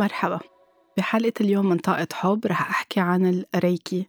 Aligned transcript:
مرحبا. 0.00 0.38
بحلقة 0.96 1.32
اليوم 1.40 1.68
من 1.68 1.78
طاقة 1.78 2.08
حب 2.12 2.46
رح 2.46 2.70
أحكي 2.70 3.00
عن 3.00 3.44
الريكي. 3.54 4.08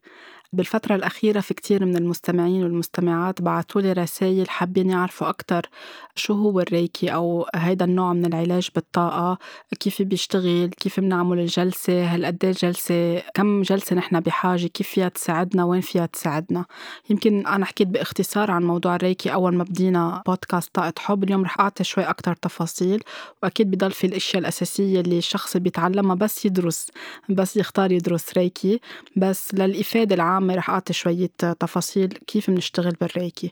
بالفترة 0.54 0.96
الأخيرة 0.96 1.40
في 1.40 1.54
كتير 1.54 1.86
من 1.86 1.96
المستمعين 1.96 2.64
والمستمعات 2.64 3.42
بعتولي 3.42 3.94
رسائل 3.94 4.50
حابين 4.50 4.90
يعرفوا 4.90 5.30
أكتر 5.30 5.70
شو 6.16 6.34
هو 6.34 6.60
الريكي 6.60 7.14
أو 7.14 7.48
هيدا 7.56 7.86
النوع 7.86 8.14
من 8.14 8.26
العلاج 8.26 8.70
بالطاقة 8.76 9.38
كيف 9.80 10.02
بيشتغل 10.02 10.70
كيف 10.80 11.00
بنعمل 11.00 11.40
الجلسة 11.40 12.06
هل 12.06 12.26
قد 12.26 12.38
جلسة 12.38 13.20
كم 13.34 13.62
جلسة 13.62 13.96
نحن 13.96 14.20
بحاجة 14.20 14.68
كيف 14.68 14.88
فيها 14.88 15.10
تساعدنا 15.10 15.64
وين 15.64 15.82
فيها 15.82 16.06
تساعدنا. 16.06 16.66
يمكن 17.10 17.48
أنا 17.48 17.66
حكيت 17.66 17.88
باختصار 17.88 18.52
عن 18.52 18.64
موضوع 18.64 18.96
الريكي 18.96 19.34
أول 19.34 19.56
ما 19.56 19.64
بدينا 19.64 20.22
بودكاست 20.26 20.70
طاقة 20.76 20.94
حب 21.00 21.24
اليوم 21.24 21.44
رح 21.44 21.60
أعطي 21.60 21.84
شوي 21.84 22.04
أكتر 22.04 22.36
تفاصيل 22.36 23.04
وأكيد 23.44 23.72
بضل 23.72 23.92
في 23.92 24.08
الأشياء 24.08 24.42
الأساسية 24.42 25.00
اللي 25.02 25.18
الشخص 25.18 25.58
بيتعلمها 25.58 26.16
بس 26.16 26.46
يدرس 26.46 26.88
بس 27.30 27.58
يختار 27.58 27.92
يدرس 27.92 28.38
ريكي 28.38 28.80
بس 29.16 29.54
للإفادة 29.54 30.16
العامة 30.16 30.41
عامة 30.42 30.56
رح 30.56 30.70
أعطي 30.70 30.94
شوية 30.94 31.32
تفاصيل 31.60 32.08
كيف 32.28 32.50
بنشتغل 32.50 32.92
بالريكي. 33.02 33.52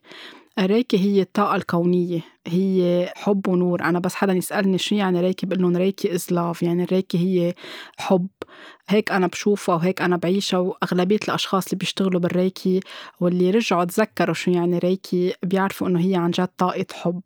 الريكي 0.59 0.97
هي 0.97 1.21
الطاقة 1.21 1.55
الكونية. 1.55 2.21
هي 2.49 3.09
حب 3.15 3.47
ونور. 3.47 3.81
أنا 3.83 3.99
بس 3.99 4.15
حدا 4.15 4.33
يسألني 4.33 4.77
شو 4.77 4.95
يعني 4.95 5.21
ريكي 5.21 5.45
بقول 5.45 5.61
لهم 5.61 5.77
ريكي 5.77 6.15
إز 6.15 6.27
لاف 6.31 6.63
يعني 6.63 6.83
الريكي 6.83 7.17
هي 7.17 7.53
حب. 7.97 8.27
هيك 8.89 9.11
أنا 9.11 9.27
بشوفها 9.27 9.75
وهيك 9.75 10.01
أنا 10.01 10.17
بعيشها 10.17 10.57
وأغلبية 10.59 11.19
الأشخاص 11.27 11.65
اللي 11.65 11.77
بيشتغلوا 11.77 12.19
بالريكي 12.19 12.79
واللي 13.19 13.51
رجعوا 13.51 13.85
تذكروا 13.85 14.33
شو 14.33 14.51
يعني 14.51 14.77
ريكي 14.77 15.33
بيعرفوا 15.43 15.87
إنه 15.87 15.99
هي 15.99 16.15
عن 16.15 16.31
جد 16.31 16.49
طاقة 16.57 16.85
حب. 16.93 17.21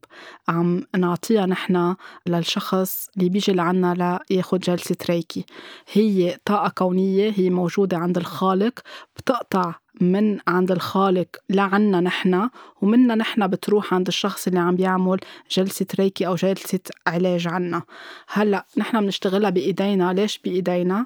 عم 0.47 0.83
نعطيها 0.97 1.45
نحن 1.45 1.95
للشخص 2.27 3.09
اللي 3.17 3.29
بيجي 3.29 3.53
لعنا 3.53 4.19
لياخد 4.29 4.59
جلسة 4.59 4.95
ريكي 5.09 5.45
هي 5.93 6.37
طاقة 6.45 6.69
كونية 6.69 7.33
هي 7.35 7.49
موجودة 7.49 7.97
عند 7.97 8.17
الخالق 8.17 8.79
بتقطع 9.17 9.73
من 10.01 10.39
عند 10.47 10.71
الخالق 10.71 11.27
لعنا 11.49 11.99
نحن 11.99 12.49
ومنا 12.81 13.15
نحن 13.15 13.47
بتروح 13.47 13.93
عند 13.93 14.07
الشخص 14.07 14.47
اللي 14.47 14.59
عم 14.59 14.75
بيعمل 14.75 15.12
جلسة 15.51 15.85
ريكي 15.99 16.27
أو 16.27 16.35
جلسة 16.35 16.79
علاج 17.07 17.47
عنا 17.47 17.83
هلأ 18.27 18.65
نحن 18.77 19.01
بنشتغلها 19.01 19.49
بإيدينا 19.49 20.13
ليش 20.13 20.37
بإيدينا؟ 20.37 21.05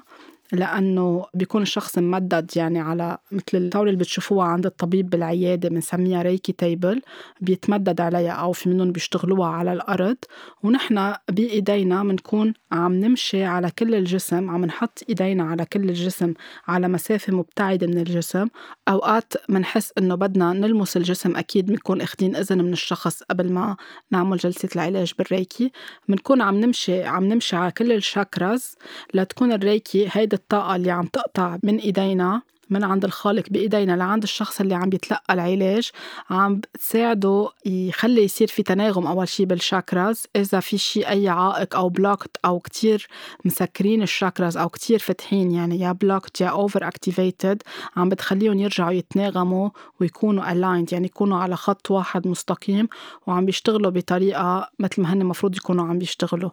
لأنه 0.52 1.26
بيكون 1.34 1.62
الشخص 1.62 1.98
ممدد 1.98 2.50
يعني 2.56 2.80
على 2.80 3.18
مثل 3.32 3.42
الطاولة 3.54 3.90
اللي 3.90 4.00
بتشوفوها 4.00 4.46
عند 4.46 4.66
الطبيب 4.66 5.10
بالعيادة 5.10 5.68
بنسميها 5.68 6.22
ريكي 6.22 6.52
تيبل 6.52 7.02
بيتمدد 7.40 8.00
عليها 8.00 8.32
أو 8.32 8.52
في 8.52 8.68
منهم 8.68 8.92
بيشتغلوها 8.92 9.48
على 9.48 9.72
الأرض. 9.72 10.16
ونحن 10.62 11.14
بإيدينا 11.30 12.02
بنكون 12.02 12.54
عم 12.72 12.92
نمشي 12.92 13.44
على 13.44 13.70
كل 13.78 13.94
الجسم 13.94 14.50
عم 14.50 14.64
نحط 14.64 15.02
إيدينا 15.08 15.44
على 15.44 15.64
كل 15.64 15.88
الجسم 15.88 16.34
على 16.68 16.88
مسافة 16.88 17.32
مبتعدة 17.32 17.86
من 17.86 17.98
الجسم. 17.98 18.48
أوقات 18.88 19.32
بنحس 19.48 19.92
إنه 19.98 20.14
بدنا 20.14 20.52
نلمس 20.52 20.96
الجسم 20.96 21.36
أكيد 21.36 21.66
بنكون 21.66 22.00
أخدين 22.00 22.36
إذن 22.36 22.64
من 22.64 22.72
الشخص 22.72 23.22
قبل 23.22 23.52
ما 23.52 23.76
نعمل 24.10 24.36
جلسة 24.36 24.68
العلاج 24.76 25.12
بالريكي. 25.18 25.72
بنكون 26.08 26.42
عم 26.42 26.60
نمشي 26.60 27.04
عم 27.04 27.24
نمشي 27.24 27.56
على 27.56 27.72
كل 27.72 27.92
الشاكراز 27.92 28.76
لتكون 29.14 29.52
الريكي 29.52 30.08
هيدا 30.12 30.37
الطاقة 30.38 30.76
اللي 30.76 30.90
عم 30.90 31.06
تقطع 31.06 31.58
من 31.62 31.76
إيدينا 31.76 32.42
من 32.70 32.84
عند 32.84 33.04
الخالق 33.04 33.44
بإيدينا 33.50 33.96
لعند 33.96 34.22
الشخص 34.22 34.60
اللي 34.60 34.74
عم 34.74 34.88
بيتلقى 34.88 35.34
العلاج 35.34 35.90
عم 36.30 36.60
تساعده 36.60 37.48
يخلي 37.66 38.24
يصير 38.24 38.48
في 38.48 38.62
تناغم 38.62 39.06
أول 39.06 39.28
شي 39.28 39.44
بال 39.44 39.60
chakras. 39.60 40.26
إذا 40.36 40.60
في 40.60 40.78
شي 40.78 41.08
أي 41.08 41.28
عائق 41.28 41.76
أو 41.76 41.88
blocked 41.88 42.36
أو 42.44 42.58
كتير 42.58 43.06
مسكرين 43.44 44.02
ال 44.02 44.09
chakras 44.09 44.56
أو 44.56 44.68
كتير 44.68 44.98
فتحين 44.98 45.50
يعني 45.50 45.80
يا 45.80 45.92
blocked 45.92 46.40
يا 46.40 46.46
over 46.46 46.88
activated 46.88 47.62
عم 47.96 48.08
بتخليهم 48.08 48.58
يرجعوا 48.58 48.92
يتناغموا 48.92 49.70
ويكونوا 50.00 50.44
aligned 50.44 50.92
يعني 50.92 51.06
يكونوا 51.06 51.38
على 51.38 51.56
خط 51.56 51.90
واحد 51.90 52.26
مستقيم 52.26 52.88
وعم 53.26 53.46
بيشتغلوا 53.46 53.90
بطريقة 53.90 54.70
مثل 54.78 55.02
ما 55.02 55.12
هن 55.12 55.20
المفروض 55.20 55.56
يكونوا 55.56 55.84
عم 55.86 55.98
بيشتغلوا. 55.98 56.50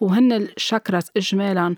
وهن 0.00 0.32
ال 0.32 0.42
chakras 0.42 1.10
إجمالا 1.16 1.76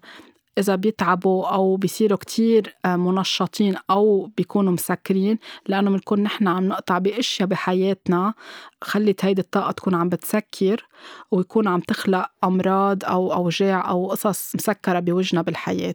إذا 0.59 0.75
بيتعبوا 0.75 1.47
أو 1.47 1.77
بيصيروا 1.77 2.19
كتير 2.19 2.77
آه، 2.85 2.97
منشطين 2.97 3.75
أو 3.91 4.31
بيكونوا 4.37 4.73
مسكرين 4.73 5.39
لأنه 5.67 5.91
بنكون 5.91 6.23
نحن 6.23 6.49
عم 6.49 6.69
نقطع 6.69 6.99
بأشياء 6.99 7.49
بحياتنا 7.49 8.35
خلت 8.83 9.25
هيدي 9.25 9.41
الطاقة 9.41 9.73
تكون 9.73 9.95
عم 9.95 10.09
بتسكر 10.09 10.87
ويكون 11.31 11.69
عم 11.69 11.81
تخلق 11.81 12.31
أمراض 12.45 13.05
أو 13.05 13.33
أوجاع 13.33 13.91
أو 13.91 14.11
قصص 14.11 14.55
مسكرة 14.55 15.01
بوجنا 15.01 15.43
بالحياة. 15.43 15.95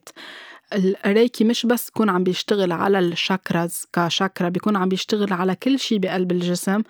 الريكي 1.05 1.43
مش 1.43 1.65
بس 1.65 1.87
يكون 1.89 2.09
عم 2.09 2.23
بيشتغل 2.23 2.71
على 2.71 2.99
الشاكراز 2.99 3.87
كشاكرا 3.93 4.49
بيكون 4.49 4.75
عم 4.75 4.89
بيشتغل 4.89 5.33
على 5.33 5.55
كل 5.55 5.79
شي 5.79 5.99
بقلب 5.99 6.31
الجسم 6.31 6.83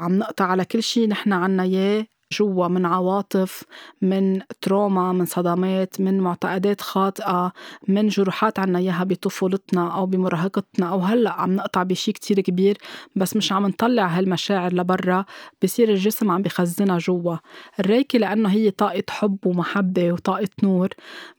عم 0.00 0.18
نقطع 0.18 0.44
على 0.44 0.64
كل 0.64 0.82
شي 0.82 1.06
نحن 1.06 1.32
عنا 1.32 1.62
إياه 1.62 2.06
جوا 2.32 2.68
من 2.68 2.86
عواطف 2.86 3.64
من 4.02 4.40
تروما 4.60 5.12
من 5.12 5.24
صدمات 5.24 6.00
من 6.00 6.20
معتقدات 6.20 6.80
خاطئة 6.80 7.52
من 7.88 8.08
جروحات 8.08 8.58
عنا 8.58 8.78
إياها 8.78 9.04
بطفولتنا 9.04 9.94
أو 9.94 10.06
بمراهقتنا. 10.06 10.88
أو 10.88 10.98
هلأ 11.00 11.32
عم 11.32 11.56
نقطع 11.56 11.82
بشي 11.82 12.12
كتير 12.12 12.40
كبير 12.40 12.78
بس 13.16 13.36
مش 13.36 13.52
عم 13.52 13.66
نطلع 13.66 14.06
هالمشاعر 14.06 14.72
لبرا 14.74 15.24
بصير 15.62 15.88
الجسم 15.88 16.30
عم 16.30 16.42
بخزنها 16.42 16.98
جوا. 16.98 17.36
الريكي 17.80 18.18
لأنه 18.18 18.48
هي 18.48 18.70
طاقة 18.70 19.02
حب 19.10 19.36
ومحبة 19.46 20.12
وطاقة 20.12 20.48
نور. 20.62 20.88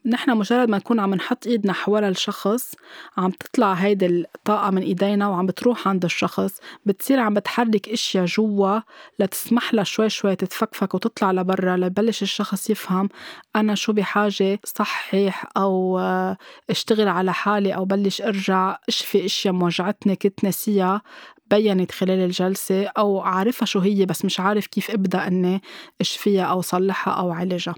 نحن 0.06 0.38
مجرد 0.38 0.70
ما 0.70 0.78
نكون 0.78 1.00
عم 1.00 1.14
نحط 1.14 1.48
إيدنا 1.48 1.74
حول 1.74 2.04
الشخص 2.04 2.76
عم 3.18 3.32
تطلع 3.32 3.74
هيدي 3.74 4.06
الطاقة 4.06 4.70
من 4.70 4.82
إيدينا 4.82 5.28
وعم 5.28 5.46
بتروح 5.46 5.88
عند 5.88 6.06
الشخص. 6.06 6.60
بتصير 6.86 7.20
عم 7.20 7.34
بتحرك 7.34 7.90
إشياء 7.90 8.26
جوا 8.26 8.80
لتسمح 9.20 9.74
لها 9.74 9.84
شوي 9.84 10.10
شوي 10.10 10.36
تتفكفك 10.36 10.83
تتدفق 10.84 10.96
وتطلع 10.96 11.32
لبرا 11.32 11.78
ليبلش 11.78 12.22
الشخص 12.24 12.70
يفهم 12.70 13.10
أنا 13.56 13.76
شو 13.76 13.94
بحاجة 13.94 14.60
صحح 14.66 15.46
أو 15.58 16.00
آه، 16.00 16.38
اشتغل 16.70 17.08
على 17.08 17.34
حالي 17.34 17.76
أو 17.76 17.86
بلش 17.86 18.22
أرجع 18.22 18.78
أشفي 18.90 19.26
أشياء 19.26 19.54
موجعتني 19.54 20.16
كنت 20.16 20.44
ناسيها 20.44 21.02
بينت 21.52 21.92
خلال 21.92 22.20
الجلسة 22.20 22.88
أو 22.88 23.22
عارفها 23.22 23.66
شو 23.66 23.80
هي 23.80 24.06
بس 24.06 24.26
مش 24.26 24.40
عارف 24.40 24.68
كيف 24.68 24.92
أبدأ 24.92 25.28
أني 25.28 25.62
أشفيها 26.02 26.44
أو 26.44 26.62
صلحها 26.62 27.14
أو 27.14 27.32
عالجها. 27.32 27.76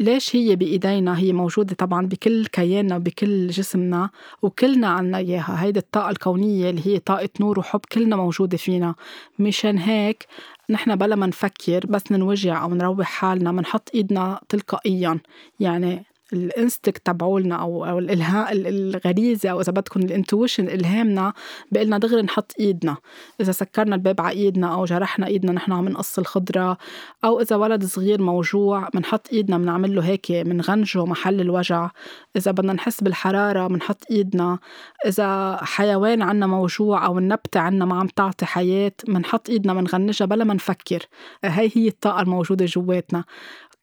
ليش 0.00 0.36
هي 0.36 0.56
بإيدينا؟ 0.56 1.18
هي 1.18 1.32
موجودة 1.32 1.74
طبعا 1.74 2.06
بكل 2.06 2.46
كياننا 2.46 2.96
وبكل 2.96 3.48
جسمنا 3.48 4.10
وكلنا 4.42 4.88
عنا 4.88 5.18
إياها. 5.18 5.56
هيدي 5.64 5.78
الطاقة 5.78 6.10
الكونية 6.10 6.70
اللي 6.70 6.86
هي 6.86 6.98
طاقة 6.98 7.28
نور 7.40 7.58
وحب 7.58 7.80
كلنا 7.92 8.16
موجودة 8.16 8.56
فينا. 8.56 8.94
مشان 9.38 9.78
هيك 9.78 10.26
نحن 10.70 10.96
بلا 10.96 11.16
ما 11.16 11.26
نفكر 11.26 11.86
بس 11.86 12.12
ننوجع 12.12 12.62
أو 12.62 12.74
نروح 12.74 13.06
حالنا 13.06 13.52
بنحط 13.52 13.90
إيدنا 13.94 14.40
تلقائيا. 14.48 15.18
يعني 15.60 16.04
الانستكت 16.32 17.06
تبعولنا 17.06 17.54
أو 17.54 17.84
أو 17.84 17.98
الالهاء 17.98 18.48
الغريزة 18.52 19.48
أو 19.50 19.60
إذا 19.60 19.72
بدكم 19.72 20.00
الإنتويشن 20.00 20.68
إلهامنا 20.68 21.32
بقلنا 21.72 21.98
دغري 21.98 22.22
نحط 22.22 22.52
إيدنا. 22.60 22.96
إذا 23.40 23.52
سكرنا 23.52 23.94
الباب 23.94 24.20
على 24.20 24.36
إيدنا 24.36 24.74
أو 24.74 24.84
جرحنا 24.84 25.26
إيدنا 25.26 25.52
نحن 25.52 25.72
عم 25.72 25.88
نقص 25.88 26.18
الخضرة 26.18 26.78
أو 27.24 27.40
إذا 27.40 27.56
ولد 27.56 27.84
صغير 27.84 28.22
موجوع 28.22 28.88
بنحط 28.94 29.28
إيدنا 29.32 29.58
بنعمل 29.58 29.94
له 29.94 30.02
هيك 30.02 30.32
بنغنجه 30.32 31.04
محل 31.04 31.40
الوجع. 31.40 31.90
إذا 32.36 32.50
بدنا 32.50 32.72
نحس 32.72 33.00
بالحرارة 33.02 33.66
بنحط 33.66 34.04
إيدنا. 34.10 34.58
إذا 35.06 35.58
حيوان 35.62 36.22
عنا 36.22 36.46
موجوع 36.46 37.06
أو 37.06 37.18
النبتة 37.18 37.60
عنا 37.60 37.84
ما 37.84 38.00
عم 38.00 38.06
تعطي 38.06 38.46
حياة 38.46 38.92
بنحط 39.08 39.50
إيدنا 39.50 39.74
بنغنجها 39.74 40.24
بلا 40.26 40.44
ما 40.44 40.54
نفكر. 40.54 41.06
هي 41.44 41.70
هي 41.74 41.88
الطاقة 41.88 42.20
الموجودة 42.20 42.64
جواتنا. 42.64 43.24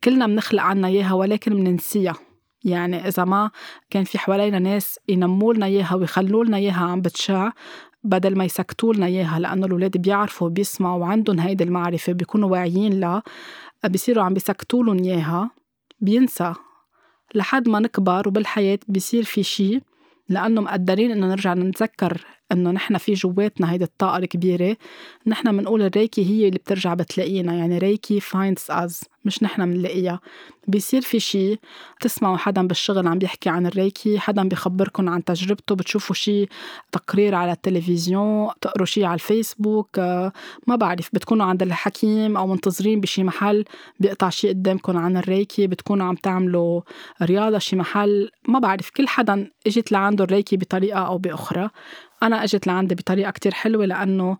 كلنا 0.03 0.27
بنخلق 0.27 0.63
عنا 0.63 0.87
إياها 0.87 1.13
ولكن 1.13 1.55
بننسيها 1.55 2.13
يعني 2.63 3.07
إذا 3.07 3.25
ما 3.25 3.51
كان 3.89 4.03
في 4.03 4.19
حوالينا 4.19 4.59
ناس 4.59 4.99
ينموا 5.09 5.53
لنا 5.53 5.65
إياها 5.65 5.95
ويخلوا 5.95 6.45
لنا 6.45 6.57
إياها 6.57 6.85
عم 6.85 7.01
بتشع 7.01 7.51
بدل 8.03 8.37
ما 8.37 8.45
يسكتوا 8.45 8.93
لنا 8.93 9.05
إياها 9.05 9.39
لأنه 9.39 9.65
الأولاد 9.65 9.97
بيعرفوا 9.97 10.49
بيسمعوا 10.49 11.01
وعندهم 11.01 11.39
هيدي 11.39 11.63
المعرفة 11.63 12.13
بيكونوا 12.13 12.49
واعيين 12.49 12.99
لها 12.99 13.23
بيصيروا 13.85 14.23
عم 14.23 14.33
بيسكتوا 14.33 14.83
لهم 14.83 14.97
إياها 14.97 15.51
بينسى. 15.99 16.53
لحد 17.35 17.69
ما 17.69 17.79
نكبر 17.79 18.27
وبالحياة 18.27 18.79
بيصير 18.87 19.23
في 19.23 19.43
شي 19.43 19.81
لأنه 20.29 20.61
مقدرين 20.61 21.11
إنه 21.11 21.27
نرجع 21.27 21.53
نتذكر 21.53 22.25
إنه 22.51 22.71
نحن 22.71 22.97
في 22.97 23.13
جواتنا 23.13 23.71
هيدي 23.71 23.83
الطاقة 23.83 24.17
الكبيرة. 24.17 24.77
نحن 25.27 25.57
بنقول 25.57 25.81
الريكي 25.81 26.25
هي 26.25 26.47
اللي 26.47 26.59
بترجع 26.59 26.93
بتلاقينا 26.93 27.53
يعني 27.53 27.77
ريكي 27.77 28.21
finds 28.21 28.73
us 28.73 29.07
مش 29.25 29.43
نحن 29.43 29.73
بنلاقيها 29.73 30.19
بيصير 30.67 31.01
في 31.01 31.19
شيء 31.19 31.59
تسمعوا 32.01 32.37
حدا 32.37 32.67
بالشغل 32.67 33.07
عم 33.07 33.19
بيحكي 33.19 33.49
عن 33.49 33.65
الريكي 33.65 34.19
حدا 34.19 34.43
بيخبركم 34.43 35.09
عن 35.09 35.23
تجربته 35.23 35.75
بتشوفوا 35.75 36.15
شيء 36.15 36.49
تقرير 36.91 37.35
على 37.35 37.51
التلفزيون 37.51 38.49
تقروا 38.61 38.85
شيء 38.85 39.03
على 39.03 39.13
الفيسبوك 39.13 39.99
ما 40.67 40.75
بعرف 40.75 41.09
بتكونوا 41.13 41.45
عند 41.45 41.61
الحكيم 41.61 42.37
أو 42.37 42.47
منتظرين 42.47 43.01
بشي 43.01 43.23
محل 43.23 43.65
بيقطع 43.99 44.29
شيء 44.29 44.49
قدامكم 44.49 44.97
عن 44.97 45.17
الريكي 45.17 45.67
بتكونوا 45.67 46.05
عم 46.05 46.15
تعملوا 46.15 46.81
رياضة 47.21 47.57
شي 47.57 47.75
محل. 47.75 48.31
ما 48.47 48.59
بعرف 48.59 48.89
كل 48.89 49.07
حدا 49.07 49.51
إجت 49.67 49.91
لعنده 49.91 50.23
الريكي 50.23 50.57
بطريقة 50.57 50.99
أو 50.99 51.17
بأخرى. 51.17 51.69
أنا 52.23 52.43
إجت 52.43 52.67
لعندي 52.67 52.95
بطريقة 52.95 53.31
كتير 53.31 53.53
حلوة 53.53 53.85
لأنه 53.85 54.37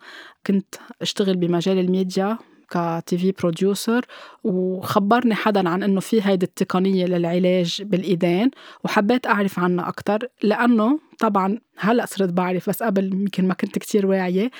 كنت 0.47 0.75
أشتغل 1.01 1.35
بمجال 1.35 1.79
الميديا 1.79 2.38
كتي 2.69 3.18
في 3.18 3.33
بروديوسر 3.39 4.06
وخبرني 4.44 5.35
حدا 5.35 5.69
عن 5.69 5.83
إنه 5.83 6.00
في 6.00 6.21
هيدي 6.27 6.45
التقنية 6.45 7.06
للعلاج 7.06 7.81
بالإيدين 7.83 8.51
وحبيت 8.83 9.27
أعرف 9.27 9.59
عنها 9.59 9.89
أكثر 9.89 10.27
لأنه 10.44 11.00
طبعا 11.19 11.60
هلا 11.78 12.06
صرت 12.06 12.30
بعرف 12.30 12.69
بس 12.69 12.84
قبل 12.84 13.14
يمكن 13.14 13.48
ما 13.48 13.54
كنت 13.54 13.78
كتير 13.78 14.06
واعية 14.08 14.52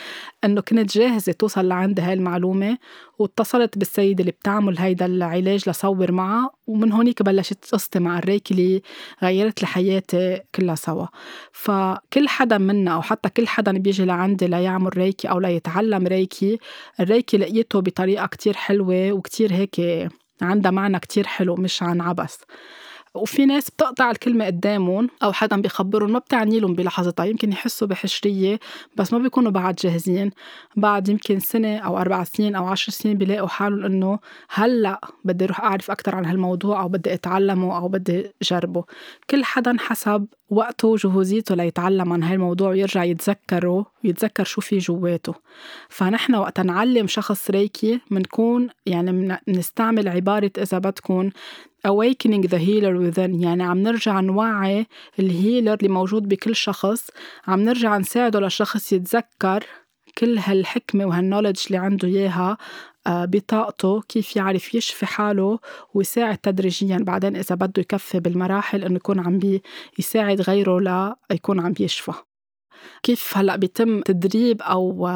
إنه 0.44 0.62
كنت 0.62 0.98
جاهزة 0.98 1.32
توصل 1.32 1.68
لعندي 1.68 2.02
هاي 2.02 2.14
المعلومة 2.14 2.78
واتصلت 3.20 3.78
بالسيدة 3.78 4.22
اللي 4.22 4.32
بتعمل 4.32 4.80
هيدا 4.80 5.06
العلاج 5.06 5.70
لصور 5.70 6.12
معها 6.12 6.50
ومن 6.68 6.92
هونيك 6.92 7.22
بلشت 7.24 7.66
قصتي 7.72 8.00
مع 8.00 8.18
الريكي 8.20 8.54
اللي 8.54 8.82
غيرت 9.24 9.62
لي 9.62 9.68
حياتي 9.68 10.40
كلها 10.56 10.76
سوا. 10.76 11.06
فكل 11.52 12.28
حدا 12.28 12.58
منا 12.58 12.92
أو 12.94 13.02
حتى 13.02 13.30
كل 13.30 13.48
حدا 13.48 13.72
بيجي 13.72 14.06
لعندي 14.06 14.48
ليعمل 14.48 14.98
ريكي 14.98 15.30
أو 15.30 15.40
ليتعلم 15.40 16.08
ريكي 16.08 16.60
الريكي 17.00 17.38
لقيته 17.38 17.82
بطريقة 17.82 18.26
كتير 18.26 18.54
حلوة 18.54 19.12
وكتير 19.12 19.54
هيك 19.54 20.10
عندها 20.42 20.72
معنى 20.72 21.00
كتير 21.00 21.28
حلو 21.28 21.56
مش 21.56 21.84
عن 21.84 22.02
عبس 22.02 22.40
وفي 23.18 23.46
ناس 23.46 23.70
بتقطع 23.70 24.12
الكلمة 24.12 24.46
قدامهم 24.46 25.10
أو 25.24 25.32
حدا 25.32 25.62
بيخبرهم 25.62 26.12
ما 26.12 26.20
بتعني 26.20 26.60
لهم 26.60 26.74
بلحظتها 26.74 27.26
يمكن 27.26 27.52
يحسوا 27.52 27.88
بحشرية 27.88 28.60
بس 28.96 29.14
ما 29.14 29.20
بيكونوا 29.20 29.52
بعد 29.52 29.76
جاهزين. 29.76 30.32
بعد 30.76 31.10
يمكن 31.10 31.40
سنة 31.40 31.78
أو 31.78 31.98
أربع 31.98 32.24
سنين 32.24 32.56
أو 32.56 32.68
عشر 32.68 32.92
سنين 32.92 33.18
بيلاقوا 33.18 33.48
حالهم 33.48 33.86
إنه 33.86 34.20
هلأ 34.50 35.02
بدي 35.26 35.46
أروح 35.46 35.62
أعرف 35.62 35.92
أكتر 35.92 36.16
عن 36.16 36.26
هالموضوع 36.26 36.82
أو 36.82 36.88
بدي 36.88 37.14
أتعلمه 37.14 37.78
أو 37.78 37.88
بدي 37.88 38.32
أجربه. 38.42 38.84
كل 39.30 39.44
حدا 39.44 39.76
حسب 39.80 40.26
وقته 40.50 40.88
وجهوزيته 40.88 41.56
ليتعلم 41.56 42.14
عن 42.14 42.24
هالموضوع 42.24 42.70
ويرجع 42.70 43.04
يتذكره 43.04 43.86
ويتذكر 44.04 44.44
شو 44.44 44.62
في 44.62 44.78
جواته. 44.78 45.34
فنحن 45.90 46.36
وقت 46.36 46.60
نعلم 46.60 47.08
شخص 47.08 47.50
ريكي 47.50 48.00
بنكون 48.12 48.70
يعني 48.86 49.40
بنستعمل 49.48 50.08
عبارة 50.08 50.52
إذا 50.58 50.78
بدكم 50.78 51.30
awakening 51.88 52.48
the 52.48 52.58
healer 52.58 52.96
within. 52.98 53.44
يعني 53.44 53.64
عم 53.64 53.78
نرجع 53.78 54.20
نوعي 54.20 54.88
ال 55.20 55.28
healer 55.28 55.74
اللي 55.74 55.90
موجود 55.90 56.28
بكل 56.28 56.56
شخص. 56.56 57.10
عم 57.48 57.60
نرجع 57.60 57.98
نساعده 57.98 58.40
للشخص 58.40 58.94
يتذكر 58.94 59.64
كل 60.18 60.38
هالحكمة 60.38 61.06
وهال 61.06 61.20
knowledge 61.20 61.64
اللي 61.68 61.78
عنده 61.78 62.08
إياها 62.08 62.58
آه، 63.08 63.26
بطاقته 63.26 64.02
كيف 64.02 64.36
يعرف 64.36 64.76
يشفي 64.76 65.06
حاله 65.06 65.60
ويساعد 65.94 66.38
تدريجيا. 66.38 66.98
بعدين 66.98 67.36
إذا 67.36 67.56
بده 67.56 67.82
يكفي 67.82 68.20
بالمراحل 68.20 68.84
إنه 68.84 68.96
يكون 68.96 69.20
عم 69.20 69.40
بيساعد 69.98 70.42
غيره 70.42 71.16
ليكون 71.32 71.60
عم 71.60 71.74
بيشفى. 71.74 72.14
كيف 73.04 73.38
هلأ 73.38 73.56
بيتم 73.56 74.02
تدريب 74.02 74.62
أو 74.62 75.10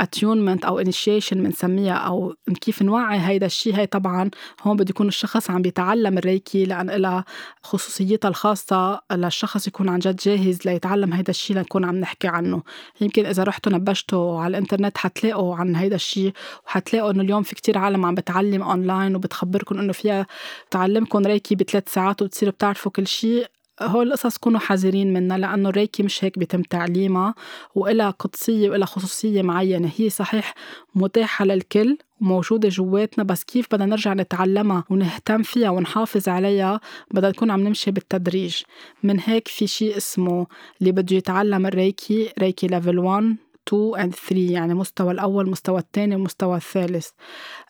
attunement 0.00 0.64
أو 0.64 0.78
initiation 0.78 1.42
بنسميها 1.42 1.94
أو 1.94 2.34
كيف 2.60 2.82
نوعي 2.82 3.18
هيدا 3.18 3.46
الشيء 3.46 3.76
هي 3.76 3.86
طبعا 3.86 4.30
هون 4.62 4.76
بده 4.76 4.90
يكون 4.90 5.08
الشخص 5.08 5.50
عم 5.50 5.62
بيتعلم 5.62 6.18
الريكي 6.18 6.64
لأن 6.64 6.90
لها 6.90 7.24
خصوصيتها 7.62 8.28
الخاصة 8.28 9.00
للشخص 9.12 9.66
يكون 9.66 9.88
عن 9.88 9.98
جد 9.98 10.16
جاهز 10.16 10.58
ليتعلم 10.64 11.12
هيدا 11.12 11.30
الشيء 11.30 11.56
لنكون 11.56 11.84
عم 11.84 11.96
نحكي 11.96 12.28
عنه. 12.28 12.62
يمكن 13.00 13.26
إذا 13.26 13.42
رحتوا 13.42 13.72
نبشتوا 13.72 14.40
على 14.40 14.50
الإنترنت 14.50 14.98
حتلاقوا 14.98 15.56
عن 15.56 15.76
هيدا 15.76 15.96
الشيء 15.96 16.32
وحتلاقوا 16.66 17.10
إنه 17.10 17.22
اليوم 17.22 17.42
في 17.42 17.54
كتير 17.54 17.78
عالم 17.78 18.06
عم 18.06 18.14
بتعلم 18.14 18.62
اونلاين 18.62 19.16
وبتخبركم 19.16 19.78
إنه 19.78 19.92
فيها 19.92 20.26
تعلمكم 20.70 21.18
ريكي 21.26 21.54
بثلاث 21.54 21.92
ساعات 21.92 22.22
وبتصيروا 22.22 22.52
بتعرفوا 22.52 22.92
كل 22.92 23.06
شيء 23.06 23.46
هول 23.82 24.06
القصص 24.06 24.36
كونوا 24.36 24.60
حذرين 24.60 25.12
منها 25.12 25.38
لأنه 25.38 25.68
الريكي 25.68 26.02
مش 26.02 26.24
هيك 26.24 26.38
بيتم 26.38 26.62
تعليمها 26.62 27.34
وإلها 27.74 28.10
قدسية 28.10 28.70
وإلها 28.70 28.86
خصوصية 28.86 29.42
معينة. 29.42 29.90
هي 29.96 30.10
صحيح 30.10 30.54
متاحة 30.94 31.44
للكل 31.44 31.98
وموجودة 32.20 32.68
جواتنا 32.68 33.24
بس 33.24 33.44
كيف 33.44 33.66
بدنا 33.72 33.86
نرجع 33.86 34.14
نتعلمها 34.14 34.84
ونهتم 34.90 35.42
فيها 35.42 35.70
ونحافظ 35.70 36.28
عليها 36.28 36.80
بدنا 37.10 37.28
نكون 37.28 37.50
عم 37.50 37.60
نمشي 37.60 37.90
بالتدريج. 37.90 38.56
من 39.02 39.20
هيك 39.20 39.48
في 39.48 39.66
شيء 39.66 39.96
اسمه 39.96 40.46
اللي 40.80 40.92
بده 40.92 41.16
يتعلم 41.16 41.66
الريكي 41.66 42.32
ريكي 42.38 42.66
ليفل 42.66 42.98
1 42.98 43.36
2 43.68 43.92
and 43.96 44.14
3 44.14 44.52
يعني 44.52 44.74
مستوى 44.74 45.12
الأول 45.12 45.50
مستوى 45.50 45.78
الثاني 45.78 46.14
والمستوى 46.14 46.56
الثالث. 46.56 47.08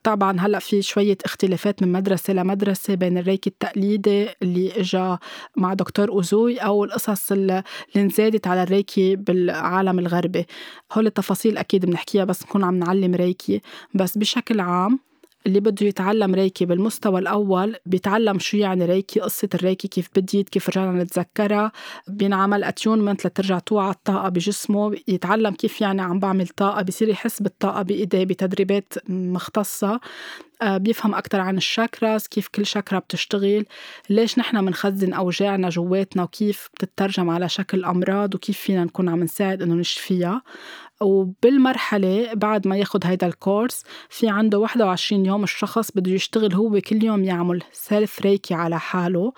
طبعا 0.04 0.40
هلأ 0.40 0.58
في 0.58 0.82
شوية 0.82 1.18
اختلافات 1.24 1.82
من 1.82 1.92
مدرسة 1.92 2.32
لمدرسة 2.32 2.94
بين 2.94 3.18
الريكي 3.18 3.50
التقليدي 3.50 4.28
اللي 4.42 4.72
اجى 4.80 5.16
مع 5.56 5.74
دكتور 5.74 6.08
أوزوي 6.08 6.58
أو 6.58 6.84
القصص 6.84 7.32
اللي 7.32 7.62
انزادت 7.96 8.46
على 8.46 8.62
الريكي 8.62 9.16
بالعالم 9.16 9.98
الغربي. 9.98 10.46
هول 10.92 11.06
التفاصيل 11.06 11.58
أكيد 11.58 11.86
بنحكيها 11.86 12.24
بس 12.24 12.42
نكون 12.42 12.64
عم 12.64 12.78
نعلم 12.78 13.14
ريكي. 13.14 13.60
بس 13.94 14.18
بشكل 14.18 14.60
عام 14.60 15.07
اللي 15.46 15.60
بده 15.60 15.86
يتعلم 15.86 16.34
ريكي 16.34 16.64
بالمستوى 16.64 17.20
الأول 17.20 17.76
بيتعلم 17.86 18.38
شو 18.38 18.56
يعني 18.56 18.84
ريكي 18.84 19.20
قصة 19.20 19.48
الريكي 19.54 19.88
كيف 19.88 20.08
بديت 20.16 20.48
كيف 20.48 20.68
رجعنا 20.68 21.02
نتذكرها. 21.02 21.72
بينعمل 22.08 22.64
attunement 22.64 23.26
لترجع 23.26 23.58
توعى 23.58 23.90
الطاقة 23.90 24.28
بجسمه 24.28 24.96
يتعلم 25.08 25.54
كيف 25.54 25.80
يعني 25.80 26.02
عم 26.02 26.18
بعمل 26.18 26.48
طاقة 26.48 26.82
بصير 26.82 27.08
يحس 27.08 27.42
بالطاقة 27.42 27.82
بإيديه 27.82 28.24
بتدريبات 28.24 28.92
مختصة. 29.08 30.00
آه، 30.62 30.76
بيفهم 30.78 31.14
أكتر 31.14 31.40
عن 31.40 31.56
ال 31.56 31.65
chakras 31.65 32.26
كيف 32.26 32.48
كل 32.48 32.66
شاكرا 32.66 32.98
بتشتغل 32.98 33.64
ليش 34.10 34.38
نحن 34.38 34.64
منخزن 34.64 35.12
أوجاعنا 35.12 35.68
جواتنا 35.68 36.22
وكيف 36.22 36.68
بتترجم 36.74 37.30
على 37.30 37.48
شكل 37.48 37.84
أمراض 37.84 38.34
وكيف 38.34 38.58
فينا 38.58 38.84
نكون 38.84 39.08
عم 39.08 39.22
نساعد 39.22 39.62
إنه 39.62 39.74
نشفيها. 39.74 40.42
وبالمرحلة 41.00 42.34
بعد 42.34 42.68
ما 42.68 42.76
ياخد 42.76 43.06
هيدا 43.06 43.26
الكورس 43.26 43.84
في 44.08 44.28
عنده 44.28 44.58
21 44.58 45.26
يوم 45.26 45.44
الشخص 45.44 45.90
بده 45.94 46.12
يشتغل 46.12 46.54
هو 46.54 46.80
كل 46.80 47.04
يوم 47.04 47.24
يعمل 47.24 47.62
self 47.72 48.20
Reiki 48.20 48.54
على 48.54 48.80
حاله 48.80 49.32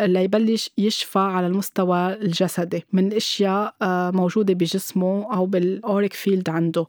ليبلش 0.00 0.70
يشفى 0.78 1.18
على 1.18 1.46
المستوى 1.46 2.12
الجسدي 2.12 2.84
من 2.92 3.12
أشياء 3.12 3.74
آه، 3.82 4.10
موجودة 4.10 4.54
بجسمه 4.54 5.34
أو 5.34 5.46
بال 5.46 5.65
auric 5.65 6.12
field 6.12 6.48
عنده. 6.50 6.86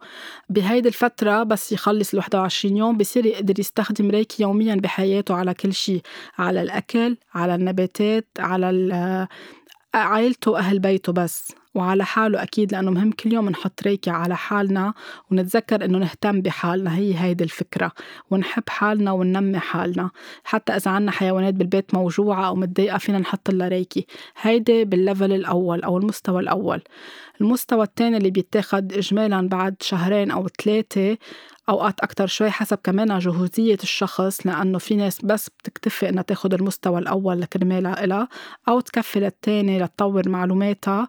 بهيدي 0.50 0.88
الفترة 0.88 1.44
بس 1.44 1.72
يخلص 1.72 2.14
ال 2.14 2.20
21 2.20 2.78
يوم 2.78 2.98
بصير 2.98 3.26
يقدر 3.26 3.60
يستخدم 3.60 4.10
ريكي 4.12 4.44
يوميا 4.44 4.76
بحياته 4.76 5.36
على 5.36 5.54
كل 5.54 5.74
شيء 5.74 6.02
على 6.38 6.62
الأكل 6.62 7.18
على 7.34 7.56
النباتات 7.56 8.28
على 8.40 8.94
آه، 8.94 9.28
عائلته 9.94 10.52
وأهل 10.52 10.80
بيته 10.80 11.14
بس 11.14 11.52
وعلى 11.76 12.06
حاله 12.06 12.44
أكيد 12.44 12.72
لأنه 12.72 12.92
مهم 12.92 13.12
كل 13.12 13.34
يوم 13.34 13.50
نحط 13.50 13.84
ريكي 13.84 14.10
على 14.10 14.38
حالنا 14.38 14.94
ونتذكر 15.32 15.86
إنه 15.86 15.98
نهتم 15.98 16.42
بحالنا. 16.42 16.96
هي 16.96 17.20
هيدي 17.20 17.44
الفكرة 17.44 17.92
ونحب 18.32 18.64
حالنا 18.70 19.12
وننمي 19.12 19.60
حالنا. 19.60 20.10
حتى 20.44 20.74
إذا 20.76 20.92
عنا 20.92 21.12
حيوانات 21.12 21.54
بالبيت 21.54 21.94
موجوعة 21.94 22.48
أو 22.48 22.56
متضايقة 22.56 22.98
فينا 22.98 23.20
نحط 23.20 23.50
لها 23.52 23.68
ريكي. 23.68 24.06
هيدي 24.42 24.86
بالليفل 24.86 25.34
الأول 25.34 25.84
أو 25.84 25.98
المستوى 25.98 26.42
الأول. 26.42 26.82
المستوى 27.42 27.84
الثاني 27.84 28.18
اللي 28.18 28.30
بيتاخد 28.30 28.94
إجمالا 28.94 29.48
بعد 29.48 29.76
شهرين 29.82 30.32
أو 30.32 30.48
ثلاثة 30.48 31.18
أوقات 31.70 32.00
أكتر 32.00 32.28
شوي 32.28 32.50
حسب 32.50 32.78
كمان 32.84 33.20
جهوزية 33.20 33.78
الشخص 33.84 34.48
لأنه 34.48 34.78
في 34.78 34.96
ناس 34.96 35.22
بس 35.26 35.50
بتكتفي 35.50 36.10
إنها 36.10 36.24
تاخد 36.24 36.54
المستوى 36.54 37.00
الأول 37.00 37.42
لكرمالها 37.42 38.04
إلها 38.04 38.28
أو 38.68 38.80
تكفي 38.80 39.20
للتاني 39.20 39.80
لتطور 39.80 40.30
معلوماتها. 40.30 41.08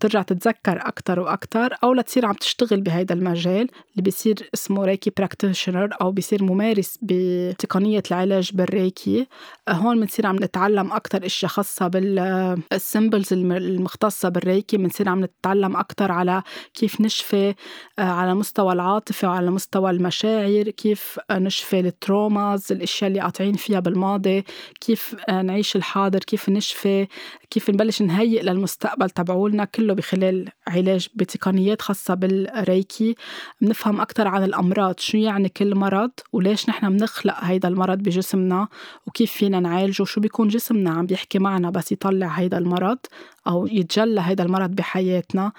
ترجع 0.00 0.22
تتذكر 0.22 0.88
أكتر 0.88 1.20
وأكتر 1.20 1.76
أو 1.84 1.92
لتصير 1.94 2.26
عم 2.26 2.34
تشتغل 2.34 2.80
بهيدا 2.80 3.14
المجال 3.14 3.68
اللي 3.92 4.02
بيصير 4.02 4.50
اسمه 4.54 4.84
Reiki 4.84 5.10
practitioner 5.16 5.96
أو 6.00 6.12
بيصير 6.12 6.44
ممارس 6.44 6.98
بتقنية 7.02 8.02
العلاج 8.10 8.50
بالريكي. 8.54 9.26
هون 9.68 10.00
بنصير 10.00 10.26
عم 10.26 10.36
نتعلم 10.36 10.92
أكتر 10.92 11.26
أشياء 11.26 11.50
خاصة 11.50 11.88
بال 11.88 12.20
symbols 12.20 13.32
المختصة 13.32 14.28
بالريكي. 14.28 14.76
بنصير 14.76 15.08
عم 15.08 15.24
نتعلم 15.24 15.76
أكتر 15.76 16.12
على 16.12 16.42
كيف 16.74 17.00
نشفي 17.00 17.54
آه، 17.98 18.02
على 18.02 18.34
مستوى 18.34 18.72
العاطفة 18.72 19.28
وعلى 19.28 19.50
مستوى 19.50 19.90
المشاعر 19.90 20.70
كيف 20.70 21.18
نشفي 21.30 21.80
ال 21.80 21.92
traumas 21.92 22.72
الأشياء 22.72 23.08
اللي 23.08 23.20
قاطعين 23.20 23.54
فيها 23.54 23.80
بالماضي 23.80 24.44
كيف 24.80 25.16
نعيش 25.30 25.76
الحاضر 25.76 26.18
كيف 26.18 26.48
نشفي 26.48 27.06
كيف 27.50 27.70
نبلش 27.70 28.02
نهيئ 28.02 28.42
للمستقبل 28.42 29.10
تبعولنا. 29.10 29.64
كل 29.64 29.87
كله 29.88 29.94
بخلال 29.94 30.48
علاج 30.66 31.08
بتقنيات 31.14 31.82
خاصة 31.82 32.14
بالريكي 32.14 33.14
بنفهم 33.60 34.00
أكتر 34.00 34.28
عن 34.28 34.44
الأمراض 34.44 34.98
شو 34.98 35.18
يعني 35.18 35.48
كل 35.48 35.74
مرض 35.74 36.10
وليش 36.32 36.68
نحن 36.68 36.96
بنخلق 36.96 37.34
هيدا 37.40 37.68
المرض 37.68 37.98
بجسمنا 37.98 38.68
وكيف 39.06 39.32
فينا 39.32 39.60
نعالجه 39.60 40.02
وشو 40.02 40.20
بيكون 40.20 40.48
جسمنا 40.48 40.90
عم 40.90 41.06
بيحكي 41.06 41.38
معنا 41.38 41.70
بس 41.70 41.92
يطلع 41.92 42.26
هيدا 42.26 42.58
المرض 42.58 42.98
أو 43.46 43.66
يتجلى 43.66 44.20
هيدا 44.20 44.44
المرض 44.44 44.70
بحياتنا. 44.70 45.52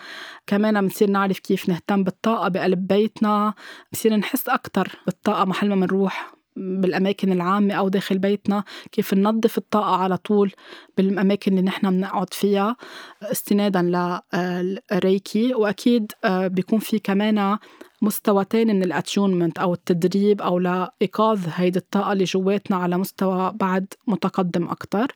كمان 0.48 0.82
بنصير 0.82 1.10
نعرف 1.10 1.40
كيف 1.40 1.70
نهتم 1.70 2.04
بالطاقة 2.04 2.48
بقلب 2.48 2.88
بيتنا 2.88 3.54
بصير 3.92 4.16
نحس 4.16 4.50
أكتر 4.50 5.00
بالطاقة 5.06 5.46
محل 5.46 5.70
ما 5.70 5.76
منروح 5.76 6.39
بالأماكن 6.56 7.32
العامة 7.32 7.74
أو 7.74 7.90
داخل 7.90 8.18
بيتنا 8.18 8.64
كيف 8.92 9.14
ننظف 9.14 9.58
الطاقة 9.58 9.96
على 9.96 10.18
طول 10.18 10.52
بالأماكن 10.98 11.52
اللي 11.52 11.62
نحن 11.62 11.90
بنقعد 11.90 12.34
فيها 12.34 12.76
استنادا 13.24 13.82
للريكي 14.34 15.54
وأكيد 15.54 16.12
آه، 16.26 16.48
بيكون 16.48 16.80
في 16.80 17.00
كمان 17.00 17.58
مستوى 18.02 18.46
تاني 18.46 18.74
من 18.74 18.84
ال 18.84 18.91
attunement 18.91 19.60
أو 19.60 19.74
التدريب 19.74 20.42
أو 20.42 20.60
لإيقاظ 20.60 21.40
هيدي 21.56 21.80
الطاقة 21.80 22.12
اللي 22.12 22.24
جواتنا 22.24 22.78
على 22.78 22.98
مستوى 22.98 23.52
بعد 23.56 23.94
متقدم 24.08 24.68
أكتر. 24.68 25.16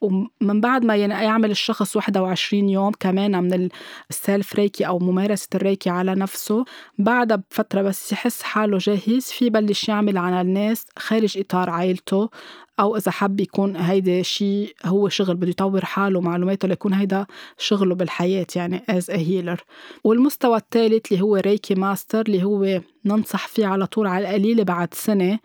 ومن 0.00 0.60
بعد 0.60 0.84
ما 0.84 0.96
يعمل 0.96 1.50
الشخص 1.50 1.96
21 1.96 2.68
يوم 2.68 2.92
كمان 3.00 3.42
من 3.44 3.68
ال 4.10 4.19
self 4.19 4.54
Reiki 4.54 4.86
أو 4.86 4.98
ممارسة 4.98 5.48
الريكي 5.54 5.90
على 5.90 6.14
نفسه 6.14 6.64
بعدها 6.98 7.42
بفترة 7.50 7.82
بس 7.82 8.12
يحس 8.12 8.42
حاله 8.42 8.78
جاهز 8.78 9.24
في 9.24 9.50
بلش 9.50 9.88
يعمل 9.88 10.18
على 10.18 10.40
الناس 10.40 10.86
خارج 10.98 11.38
إطار 11.38 11.70
عائلته 11.70 12.30
أو 12.80 12.96
إذا 12.96 13.10
حب 13.10 13.40
يكون 13.40 13.76
هيدا 13.76 14.22
شيء 14.22 14.74
هو 14.84 15.08
شغل 15.08 15.36
بده 15.36 15.48
يطور 15.48 15.84
حاله 15.84 16.18
ومعلوماته 16.18 16.68
ليكون 16.68 16.92
هيدا 16.92 17.26
شغله 17.58 17.94
بالحياة 17.94 18.46
يعني 18.56 18.82
a 18.88 19.12
healer. 19.12 19.60
والمستوى 20.04 20.56
الثالث 20.56 21.12
اللي 21.12 21.22
هو 21.22 21.36
Reiki 21.36 21.74
master 21.74 22.20
اللي 22.20 22.42
هو 22.42 22.80
ننصح 23.04 23.48
فيه 23.48 23.66
على 23.66 23.86
طول 23.86 24.06
على 24.06 24.28
القليلة 24.28 24.64
بعد 24.64 24.94
سنة 24.94 25.38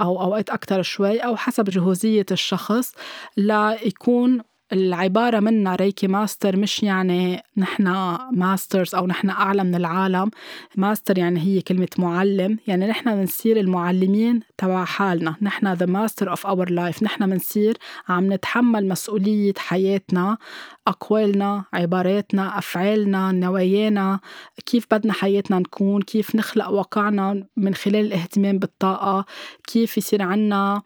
أو 0.00 0.22
أوقات 0.22 0.50
أكتر 0.50 0.82
شوي 0.82 1.18
أو 1.18 1.36
حسب 1.36 1.64
جهوزية 1.64 2.26
الشخص 2.30 2.94
ليكون 3.36 4.42
العبارة 4.72 5.40
منا 5.40 5.74
Reiki 5.74 6.06
master 6.06 6.56
مش 6.56 6.82
يعني 6.82 7.42
نحن 7.56 8.16
masters 8.32 8.94
أو 8.94 9.06
نحن 9.06 9.30
أعلى 9.30 9.64
من 9.64 9.74
العالم. 9.74 10.30
ماستر 10.76 11.18
يعني 11.18 11.40
هي 11.40 11.60
كلمة 11.60 11.88
معلم. 11.98 12.58
يعني 12.66 12.86
نحن 12.86 13.16
بنصير 13.16 13.60
المعلمين 13.60 14.40
تبع 14.58 14.84
حالنا. 14.84 15.36
نحن 15.42 15.76
the 15.76 15.86
master 15.86 16.26
of 16.26 16.40
our 16.40 16.66
life. 16.66 17.02
نحن 17.02 17.30
بنصير 17.30 17.76
عم 18.08 18.32
نتحمل 18.32 18.88
مسؤولية 18.88 19.54
حياتنا 19.58 20.38
أقوالنا 20.86 21.64
عباراتنا 21.72 22.58
أفعالنا 22.58 23.32
نوايانا. 23.32 24.20
كيف 24.66 24.86
بدنا 24.90 25.12
حياتنا 25.12 25.58
نكون؟ 25.58 26.02
كيف 26.02 26.36
نخلق 26.36 26.68
واقعنا 26.68 27.46
من 27.56 27.74
خلال 27.74 28.06
الاهتمام 28.06 28.58
بالطاقة؟ 28.58 29.24
كيف 29.66 29.98
يصير 29.98 30.22
عنا 30.22 30.82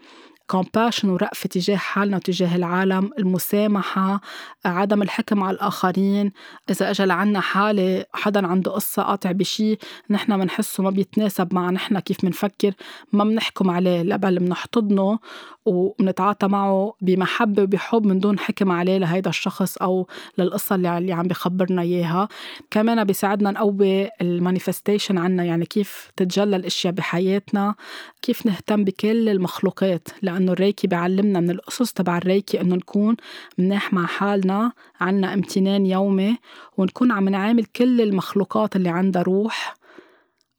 compassion 0.52 1.04
ورأفة 1.04 1.48
تجاه 1.48 1.76
حالنا 1.76 2.16
وتجاه 2.16 2.56
العالم 2.56 3.10
المسامحة 3.18 4.20
عدم 4.64 5.02
الحكم 5.02 5.42
على 5.42 5.54
الآخرين. 5.54 6.32
إذا 6.70 6.90
أجى 6.90 7.04
لعنا 7.04 7.40
حالة 7.40 8.04
حدا 8.12 8.46
عنده 8.46 8.70
قصة 8.70 9.02
قاطع 9.02 9.32
بشي 9.32 9.76
نحن 10.10 10.38
بنحسه 10.38 10.82
ما 10.82 10.90
بيتناسب 10.90 11.54
مع 11.54 11.70
نحن 11.70 11.98
كيف 11.98 12.24
منفكر 12.24 12.72
ما 13.12 13.24
بنحكم 13.24 13.70
عليه. 13.70 14.16
بل 14.16 14.38
بنحتضنه 14.38 15.18
وبنتعاطى 15.66 16.48
معه 16.48 16.94
بمحبة 17.00 17.62
وبحب 17.62 18.06
من 18.06 18.18
دون 18.20 18.38
حكم 18.38 18.72
عليه 18.72 18.98
لهيدا 18.98 19.30
الشخص 19.30 19.76
أو 19.76 20.06
للقصة 20.38 20.74
اللي, 20.74 20.98
اللي 20.98 21.12
عم 21.12 21.28
بخبرنا 21.28 21.82
إياها. 21.82 22.28
كمان 22.70 23.04
بيساعدنا 23.04 23.50
نقوي 23.50 24.08
المانيفستيشن 24.20 25.18
عنا 25.18 25.44
يعني 25.44 25.66
كيف 25.66 26.10
تتجلى 26.16 26.56
الأشياء 26.56 26.92
بحياتنا 26.92 27.74
كيف 28.22 28.46
نهتم 28.46 28.84
بكل 28.84 29.28
المخلوقات. 29.28 30.08
لأنه 30.34 30.52
الريكي 30.52 30.86
بيعلمنا 30.86 31.40
من 31.40 31.50
الأسس 31.50 31.92
تبع 31.92 32.18
الريكي 32.18 32.60
إنه 32.60 32.76
نكون 32.76 33.16
مناح 33.58 33.92
مع 33.92 34.06
حالنا 34.06 34.72
عنا 35.00 35.34
امتنان 35.34 35.86
يومي 35.86 36.36
ونكون 36.76 37.12
عم 37.12 37.28
نعامل 37.28 37.64
كل 37.64 38.00
المخلوقات 38.00 38.76
اللي 38.76 38.88
عندها 38.88 39.22
روح 39.22 39.76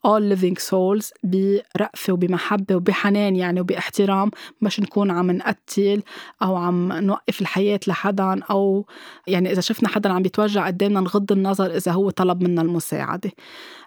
all 0.05 0.35
living 0.35 0.57
souls 0.69 1.11
برأفة 1.23 2.13
وبمحبة 2.13 2.75
وبحنان 2.75 3.35
يعني 3.35 3.61
وباحترام 3.61 4.31
مش 4.61 4.79
نكون 4.79 5.11
عم 5.11 5.31
نقتل 5.31 6.03
أو 6.41 6.55
عم 6.55 6.91
نوقف 6.91 7.41
الحياة 7.41 7.79
لحدا 7.87 8.43
أو 8.51 8.85
يعني 9.27 9.51
إذا 9.51 9.61
شفنا 9.61 9.89
حدا 9.89 10.13
عم 10.13 10.21
بيتوجع 10.21 10.67
قدامنا 10.67 10.99
نغض 10.99 11.31
النظر 11.31 11.75
إذا 11.75 11.91
هو 11.91 12.09
طلب 12.09 12.43
منا 12.43 12.61
المساعدة. 12.61 13.31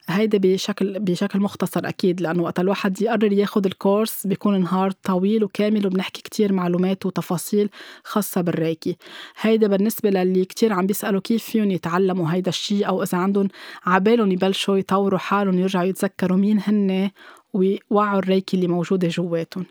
هيدا 0.09 0.39
بشكل 0.39 0.99
بشكل 0.99 1.41
مختصر 1.41 1.81
أكيد 1.85 2.21
لأنه 2.21 2.43
وقت 2.43 2.61
الواحد 2.61 3.03
يقرر 3.03 3.33
ياخد 3.33 3.67
الكورس 3.67 4.27
بيكون 4.27 4.61
نهار 4.61 4.91
طويل 4.91 5.45
وكامل 5.45 5.87
وبنحكي 5.87 6.23
كتير 6.23 6.53
معلومات 6.53 7.07
وتفاصيل 7.07 7.71
خاصة 8.05 8.41
بالريكي 8.41 8.97
هيدا 9.41 9.67
بالنسبة 9.67 10.11
للي 10.11 10.45
كتير 10.45 10.73
عم 10.73 10.87
بيسألوا 10.87 11.21
كيف 11.21 11.45
فيهم 11.45 11.71
يتعلموا 11.71 12.33
هيدا 12.33 12.49
الشيء 12.49 12.89
أو 12.89 13.03
إذا 13.03 13.19
عندهم 13.19 13.49
عبالهم 13.87 14.33
يبلشوا 14.33 14.77
يطوروا 14.77 15.19
حالهم 15.19 15.59
يرجعوا 15.59 15.85
يتذكروا 15.85 16.08
مين 16.37 16.61
هن 16.67 17.11
ويوعوا 17.53 18.19
الريكي 18.19 18.57
اللي 18.57 18.69
موجودة 18.69 19.09
جواتهم. 19.09 19.67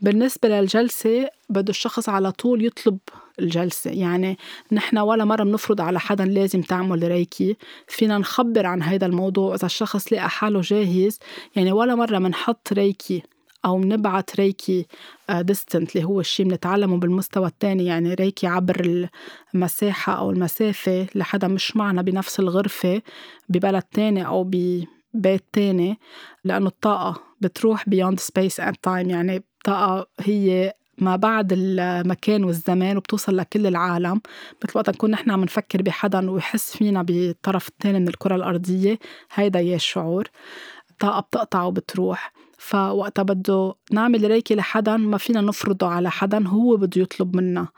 بالنسبة 0.00 0.48
للجلسة 0.48 1.30
بده 1.48 1.70
الشخص 1.70 2.08
على 2.08 2.32
طول 2.32 2.64
يطلب 2.64 2.98
الجلسة. 3.40 3.90
يعني 3.90 4.38
نحن 4.72 4.98
ولا 4.98 5.24
مرة 5.24 5.44
بنفرض 5.44 5.80
على 5.80 6.00
حدا 6.00 6.24
لازم 6.24 6.62
تعمل 6.62 7.08
ريكي. 7.08 7.56
فينا 7.86 8.18
نخبر 8.18 8.66
عن 8.66 8.82
هذا 8.82 9.06
الموضوع 9.06 9.54
إذا 9.54 9.66
الشخص 9.66 10.12
لقى 10.12 10.30
حاله 10.30 10.60
جاهز. 10.60 11.18
يعني 11.56 11.72
ولا 11.72 11.94
مرة 11.94 12.18
بنحط 12.18 12.72
ريكي 12.72 13.22
أو 13.64 13.80
نبعت 13.80 14.36
ريكي 14.36 14.86
ديستنت 15.30 15.96
اللي 15.96 16.06
هو 16.06 16.20
الشيء 16.20 16.46
بنتعلمه 16.46 16.96
بالمستوى 16.96 17.46
الثاني 17.46 17.84
يعني 17.84 18.14
ريكي 18.14 18.46
عبر 18.46 19.08
المساحة 19.54 20.12
أو 20.12 20.30
المسافة 20.30 21.06
لحدا 21.14 21.48
مش 21.48 21.76
معنا 21.76 22.02
بنفس 22.02 22.40
الغرفة 22.40 23.02
ببلد 23.48 23.82
تاني 23.82 24.26
أو 24.26 24.44
ببيت 25.18 25.44
تاني 25.52 25.98
لأنه 26.44 26.66
الطاقة 26.66 27.20
بتروح 27.40 27.84
beyond 27.84 28.16
space 28.16 28.64
and 28.64 28.74
time. 28.86 29.08
يعني 29.08 29.36
الطاقة 29.36 30.06
هي 30.20 30.74
ما 30.98 31.16
بعد 31.16 31.52
المكان 31.56 32.44
والزمان 32.44 32.96
وبتوصل 32.96 33.36
لكل 33.36 33.66
العالم. 33.66 34.20
مثل 34.64 34.78
وقت 34.78 34.90
نكون 34.90 35.10
نحن 35.10 35.30
عم 35.30 35.44
نفكر 35.44 35.82
بحدا 35.82 36.30
ويحس 36.30 36.76
فينا 36.76 37.02
بالطرف 37.02 37.68
الثاني 37.68 38.00
من 38.00 38.08
الكرة 38.08 38.36
الأرضية 38.36 38.98
هيدا 39.34 39.58
هي 39.58 39.74
الشعور 39.74 40.28
الطاقة 40.90 41.20
بتقطع 41.20 41.62
وبتروح. 41.62 42.32
فوقتها 42.58 43.22
بده 43.22 43.74
نعمل 43.92 44.30
ريكي 44.30 44.54
لحدا 44.54 44.96
ما 44.96 45.18
فينا 45.18 45.40
نفرضه 45.40 45.86
على 45.88 46.10
حدا 46.10 46.48
هو 46.48 46.76
بده 46.76 47.02
يطلب 47.02 47.36
منا. 47.36 47.68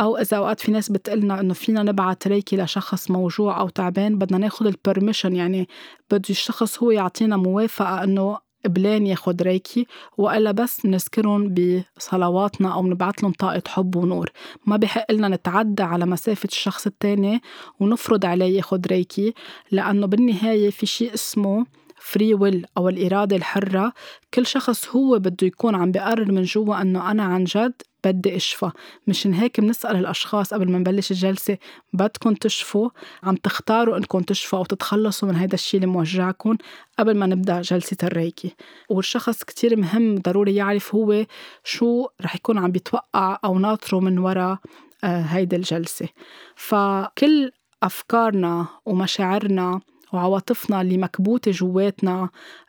أو 0.00 0.16
إذا 0.16 0.36
أوقات 0.36 0.60
في 0.60 0.72
ناس 0.72 0.92
بتقلنا 0.92 1.40
إنه 1.40 1.54
فينا 1.54 1.82
نبعت 1.82 2.28
ريكي 2.28 2.56
لشخص 2.56 3.10
موجوع 3.10 3.60
أو 3.60 3.68
تعبان 3.68 4.18
بدنا 4.18 4.38
ناخد 4.38 4.66
ال 4.66 4.72
permission 4.72 5.36
يعني 5.36 5.68
بده 6.10 6.22
الشخص 6.30 6.82
هو 6.82 6.90
يعطينا 6.90 7.36
موافقة 7.36 8.04
إنه 8.04 8.38
قبلان 8.64 9.06
ياخد 9.06 9.42
ريكي 9.42 9.86
وإلا 10.18 10.50
بس 10.52 10.86
نذكرهم 10.86 11.54
بصلواتنا 11.96 12.74
أو 12.74 12.86
نبعث 12.86 13.14
لهم 13.22 13.32
طاقة 13.32 13.62
حب 13.68 13.96
ونور. 13.96 14.30
ما 14.66 14.76
بحق 14.76 15.12
لنا 15.12 15.28
نتعدى 15.28 15.82
على 15.82 16.06
مسافة 16.06 16.48
الشخص 16.52 16.86
التاني 16.86 17.42
ونفرض 17.80 18.26
عليه 18.26 18.56
ياخد 18.56 18.86
ريكي 18.86 19.34
لأنه 19.70 20.06
بالنهاية 20.06 20.70
في 20.70 20.86
شيء 20.86 21.14
اسمه 21.14 21.66
free 22.08 22.34
will 22.34 22.66
أو 22.78 22.88
الإرادة 22.88 23.36
الحرة 23.36 23.92
كل 24.34 24.46
شخص 24.46 24.88
هو 24.88 25.18
بده 25.18 25.46
يكون 25.46 25.74
عم 25.74 25.92
بقرر 25.92 26.32
من 26.32 26.42
جوا 26.42 26.82
أنه 26.82 27.10
أنا 27.10 27.22
عن 27.22 27.44
جد 27.44 27.82
بدي 28.04 28.36
أشفى. 28.36 28.70
مشان 29.06 29.34
هيك 29.34 29.60
بنسأل 29.60 29.96
الأشخاص 29.96 30.54
قبل 30.54 30.70
ما 30.70 30.78
نبلش 30.78 31.10
الجلسة 31.10 31.58
بدكم 31.92 32.34
تشفوا؟ 32.34 32.90
عم 33.22 33.36
تختاروا 33.36 33.96
إنكم 33.96 34.20
تشفوا 34.20 34.58
أو 34.58 34.64
تتخلصوا 34.64 35.28
من 35.28 35.36
هذا 35.36 35.54
الشيء 35.54 35.80
اللي 35.80 35.92
موجعكم 35.92 36.56
قبل 36.98 37.16
ما 37.16 37.26
نبدأ 37.26 37.60
جلسة 37.60 37.96
الريكي. 38.02 38.54
والشخص 38.88 39.44
كتير 39.44 39.76
مهم 39.76 40.18
ضروري 40.18 40.54
يعرف 40.54 40.94
هو 40.94 41.26
شو 41.64 42.06
رح 42.22 42.34
يكون 42.34 42.58
عم 42.58 42.70
بيتوقع 42.70 43.38
أو 43.44 43.58
ناطره 43.58 44.00
من 44.00 44.18
وراء 44.18 44.58
آه، 45.04 45.20
هيدي 45.20 45.56
الجلسة. 45.56 46.08
فكل 46.56 47.50
أفكارنا 47.82 48.66
ومشاعرنا 48.86 49.80
وعواطفنا 50.12 50.80
اللي 50.80 50.98
مكبوتة 50.98 51.50
جواتنا 51.50 52.28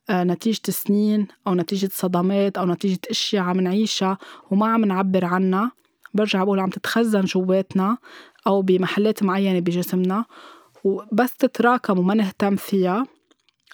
آه، 0.10 0.24
نتيجة 0.24 0.72
سنين 0.72 1.28
أو 1.48 1.56
نتيجة 1.56 1.90
صدمات 1.94 2.58
أو 2.58 2.66
نتيجة 2.66 3.00
أشياء 3.10 3.44
عم 3.44 3.60
نعيشها 3.60 4.18
وما 4.52 4.68
عم 4.68 4.86
نعبر 4.86 5.26
عنها. 5.26 5.72
برجع 6.14 6.44
بقول 6.44 6.60
عم 6.60 6.70
تتخزن 6.70 7.22
جواتنا 7.22 7.98
أو 8.48 8.62
بمحلات 8.62 9.24
معينة 9.24 9.60
بجسمنا 9.60 10.26
وبس 10.84 11.38
تتراكم 11.38 12.00
وما 12.00 12.14
نهتم 12.14 12.56
فيها. 12.56 13.06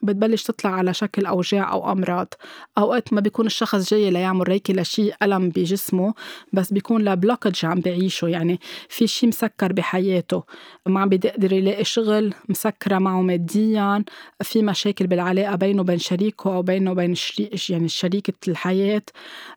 بتبلش 0.06 0.44
تطلع 0.44 0.72
على 0.72 0.94
شكل 0.94 1.26
أوجاع 1.26 1.72
أو 1.72 1.92
أمراض. 1.92 2.34
أوقات 2.78 3.14
ما 3.14 3.22
بيكون 3.22 3.46
الشخص 3.46 3.90
جاي 3.90 4.12
ليعمل 4.12 4.48
ريكي 4.48 4.74
لشي 4.74 5.12
ألم 5.24 5.50
بجسمه 5.50 6.14
بس 6.54 6.74
بيكون 6.74 7.04
لبلوكج 7.04 7.66
عم 7.66 7.80
بعيشه 7.80 8.28
يعني 8.28 8.60
في 8.90 9.08
شي 9.08 9.28
مسكر 9.28 9.74
بحياته. 9.74 10.44
ما 10.86 11.00
عم 11.00 11.10
بيقدر 11.10 11.54
يلاقي 11.54 11.84
شغل 11.84 12.34
مسكرة 12.50 12.98
معه 12.98 13.22
ماديا 13.22 14.04
في 14.42 14.62
مشاكل 14.62 15.08
بالعلاقة 15.08 15.56
بينه 15.56 15.82
وبين 15.82 15.98
شريكه 15.98 16.56
أو 16.56 16.62
بينه 16.62 16.92
وبين 16.92 17.16
شريك 17.16 17.70
يعني 17.70 17.88
شريكة 17.88 18.34
الحياة. 18.48 19.02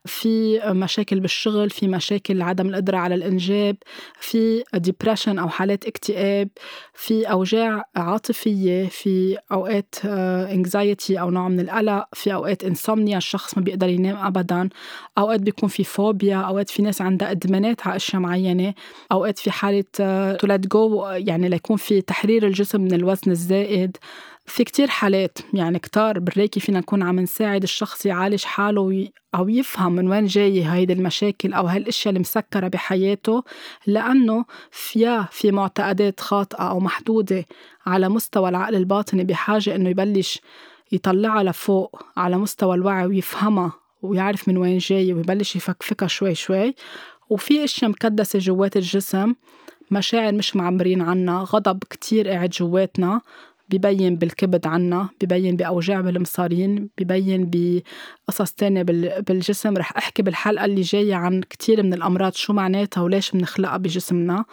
في 0.05 0.61
مشاكل 0.67 1.21
بالشغل 1.21 1.71
في 1.71 1.89
مشاكل 1.89 2.43
عدم 2.43 2.69
القدرة 2.69 2.97
على 2.97 3.15
الإنجاب 3.15 3.77
في 4.21 4.65
depression 4.75 5.39
أو 5.39 5.49
حالات 5.49 5.85
اكتئاب 5.85 6.49
في 6.95 7.25
أوجاع 7.31 7.85
عاطفية 7.97 8.89
في 8.89 9.39
أوقات 9.53 9.95
anxiety 10.39 11.21
أو 11.21 11.31
نوع 11.31 11.49
من 11.49 11.61
القلق. 11.61 12.09
في 12.13 12.35
أوقات 12.35 12.65
insomnia 12.65 13.17
الشخص 13.19 13.59
ما 13.59 13.65
بيقدر 13.65 13.89
ينام 13.89 14.17
أبدا. 14.17 14.69
أوقات 15.19 15.41
بيكون 15.41 15.69
في 15.69 15.85
فوبيا 15.85 16.37
أوقات 16.37 16.71
في 16.71 16.83
ناس 16.83 17.03
عندها 17.03 17.31
إدمانات 17.31 17.87
على 17.87 17.97
أشياء 17.97 18.23
معينة. 18.23 18.75
أوقات 19.13 19.39
في 19.39 19.51
حالة 19.51 19.85
to 20.37 20.47
let 20.47 20.67
go 20.67 21.07
يعني 21.07 21.49
ليكون 21.49 21.77
في 21.77 22.01
تحرير 22.01 22.47
الجسم 22.47 22.81
من 22.81 22.93
الوزن 22.95 23.31
الزائد. 23.31 23.97
في 24.49 24.65
كتير 24.65 24.89
حالات. 24.89 25.39
يعني 25.55 25.79
كتار 25.79 26.19
بالريكي 26.19 26.61
فينا 26.61 26.79
نكون 26.79 27.03
عم 27.03 27.21
نساعد 27.21 27.63
الشخص 27.63 28.07
يعالج 28.07 28.45
حاله 28.45 29.09
أو 29.35 29.49
يفهم 29.49 29.93
من 29.93 30.09
وين 30.09 30.27
جاية 30.27 30.75
هيدي 30.75 30.93
المشاكل 30.93 31.53
أو 31.53 31.67
هالأشياء 31.67 32.15
المسكرة 32.15 32.69
بحياته 32.69 33.45
لأنه 33.87 34.45
فيا 34.71 35.29
في 35.31 35.51
معتقدات 35.51 36.21
خاطئة 36.21 36.71
أو 36.71 36.81
محدودة 36.81 37.45
على 37.87 38.09
مستوى 38.09 38.49
العقل 38.49 38.75
الباطني 38.75 39.25
بحاجة 39.25 39.75
إنه 39.75 39.91
يبلش 39.91 40.41
يطلعها 40.93 41.43
لفوق 41.43 42.03
على 42.17 42.37
مستوى 42.39 42.75
الوعي 42.75 43.07
ويفهمها 43.07 43.73
ويعرف 44.03 44.49
من 44.49 44.57
وين 44.57 44.79
جاي 44.79 45.13
ويبلش 45.13 45.57
يفكفكها 45.57 46.07
شوي 46.09 46.35
شوي. 46.35 46.75
وفي 47.31 47.65
أشياء 47.65 47.91
مكدسة 47.91 48.39
جوات 48.39 48.77
الجسم 48.77 49.35
مشاعر 49.91 50.33
مش 50.33 50.57
معبرين 50.57 51.03
عنها 51.03 51.45
غضب 51.45 51.79
كتير 51.91 52.29
قاعد 52.29 52.51
جواتنا. 52.51 53.21
ببين 53.71 54.17
بالكبد 54.17 54.67
عنا 54.67 55.09
ببين 55.23 55.57
بأوجاع 55.57 56.01
بالمصارين 56.01 56.89
ببين 56.99 57.51
بقصص 57.53 58.53
تانية 58.53 58.83
بالجسم. 59.21 59.77
رح 59.77 59.97
أحكي 59.97 60.23
بالحلقة 60.23 60.65
اللي 60.65 60.81
جاية 60.81 61.15
عن 61.15 61.41
كتير 61.41 61.83
من 61.83 61.95
الأمراض 61.95 62.33
شو 62.33 62.53
معناتها 62.53 63.03
وليش 63.03 63.31
بنخلقها 63.31 63.77
بجسمنا. 63.77 64.45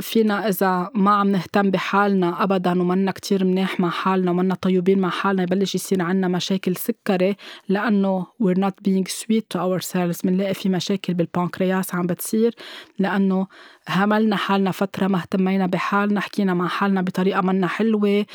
فينا 0.00 0.48
إذا 0.48 0.90
ما 0.94 1.10
عم 1.10 1.28
نهتم 1.28 1.70
بحالنا 1.70 2.42
أبدا 2.42 2.80
ومنا 2.80 3.12
كتير 3.12 3.44
منيح 3.44 3.80
مع 3.80 3.90
حالنا 3.90 4.30
ومنا 4.30 4.54
طيوبين 4.54 4.98
مع 4.98 5.10
حالنا 5.10 5.42
يبلش 5.42 5.74
يصير 5.74 6.02
عنا 6.02 6.28
مشاكل 6.28 6.76
سكري 6.76 7.36
لأنه 7.68 8.26
we're 8.42 8.58
not 8.58 8.88
being 8.88 9.04
sweet 9.06 9.44
to 9.54 9.60
ourselves. 9.60 10.20
بنلاقي 10.24 10.54
في 10.54 10.68
مشاكل 10.68 11.14
بالبنكرياس 11.14 11.94
عم 11.94 12.06
بتصير 12.06 12.54
لأنه 12.98 13.46
هملنا 13.88 14.36
حالنا 14.36 14.70
فترة 14.70 15.06
ما 15.06 15.18
اهتمينا 15.18 15.66
بحالنا 15.66 16.20
حكينا 16.20 16.54
مع 16.54 16.68
حالنا 16.68 17.02
بطريقة 17.02 17.40
منا 17.40 17.66
حلوة 17.66 18.26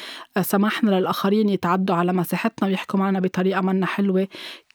سمحنا 0.42 0.89
للآخرين 0.92 1.50
يتعدوا 1.50 1.96
على 1.96 2.13
مساحتنا 2.13 2.70
ويحكوا 2.70 3.00
معنا 3.00 3.20
بطريقة 3.20 3.62
منا 3.62 3.86
حلوة. 3.86 4.28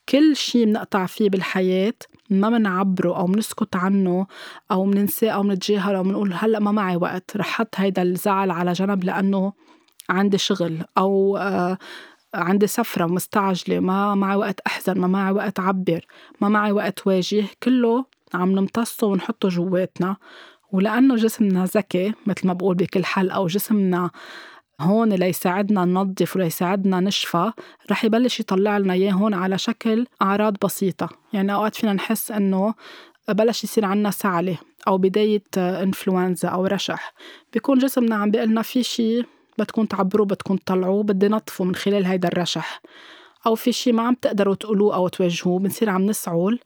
كل 0.08 0.36
شي 0.36 0.64
بنقطع 0.64 1.06
فيه 1.06 1.30
بالحياة 1.30 1.94
ما 2.30 2.48
منعبره 2.48 3.16
أو 3.16 3.26
منسكت 3.26 3.76
عنه 3.76 4.26
أو 4.70 4.84
مننساه 4.84 5.30
أو 5.30 5.42
منتجاهله 5.42 5.98
أو 5.98 6.02
منقول 6.02 6.32
هلأ 6.32 6.58
ما 6.58 6.72
معي 6.72 6.96
وقت 6.96 7.36
رح 7.36 7.46
حط 7.46 7.74
هيدا 7.76 8.02
الزعل 8.02 8.50
على 8.50 8.72
جنب 8.72 9.04
لأنه 9.04 9.52
عندي 10.10 10.38
شغل 10.38 10.84
أو 10.98 11.36
آه 11.36 11.78
عندي 12.34 12.66
سفرة 12.66 13.06
مستعجلة 13.06 13.80
ما 13.80 14.14
معي 14.14 14.36
وقت 14.36 14.60
أحزن 14.60 14.98
ما 15.00 15.06
معي 15.06 15.32
وقت 15.32 15.60
عبر 15.60 16.06
ما 16.40 16.48
معي 16.48 16.72
وقت 16.72 17.06
واجه 17.06 17.44
كله 17.62 18.04
عم 18.34 18.52
نمتصه 18.52 19.06
ونحطه 19.06 19.48
جواتنا. 19.48 20.16
ولأنه 20.72 21.16
جسمنا 21.16 21.64
ذكي 21.64 22.12
مثل 22.26 22.46
ما 22.46 22.52
بقول 22.52 22.74
بكل 22.74 23.04
حلقة 23.04 23.40
وجسمنا 23.40 24.10
هون 24.80 25.12
ليساعدنا 25.12 25.84
ننظف 25.84 26.36
وليساعدنا 26.36 27.00
نشفى 27.00 27.52
رح 27.90 28.04
يبلش 28.04 28.40
يطلع 28.40 28.78
لنا 28.78 28.92
إياه 28.92 29.12
هون 29.12 29.34
على 29.34 29.58
شكل 29.58 30.06
أعراض 30.22 30.56
بسيطة. 30.64 31.08
يعني 31.32 31.54
أوقات 31.54 31.74
فينا 31.76 31.92
نحس 31.92 32.30
إنه 32.30 32.74
بلش 33.28 33.64
يصير 33.64 33.84
عنا 33.84 34.10
سعلة 34.10 34.56
أو 34.88 34.98
بداية 34.98 35.42
إنفلونزا 35.56 36.48
أو 36.48 36.66
رشح. 36.66 37.12
بيكون 37.52 37.78
جسمنا 37.78 38.14
عم 38.16 38.30
بيقلنا 38.30 38.62
في 38.62 38.82
شي 38.82 39.22
بدكم 39.58 39.84
تعبروه 39.84 40.26
بدكم 40.26 40.56
تطلعوه 40.56 41.02
بدي 41.02 41.28
نطفه 41.28 41.64
من 41.64 41.74
خلال 41.74 42.06
هيدا 42.06 42.28
الرشح. 42.28 42.80
أو 43.46 43.54
في 43.54 43.72
شي 43.72 43.92
ما 43.92 44.02
عم 44.02 44.14
تقدروا 44.14 44.54
تقولوه 44.54 44.94
أو 44.94 45.08
توجهوه 45.08 45.58
بنصير 45.58 45.90
عم 45.90 46.06
نسعل 46.06 46.58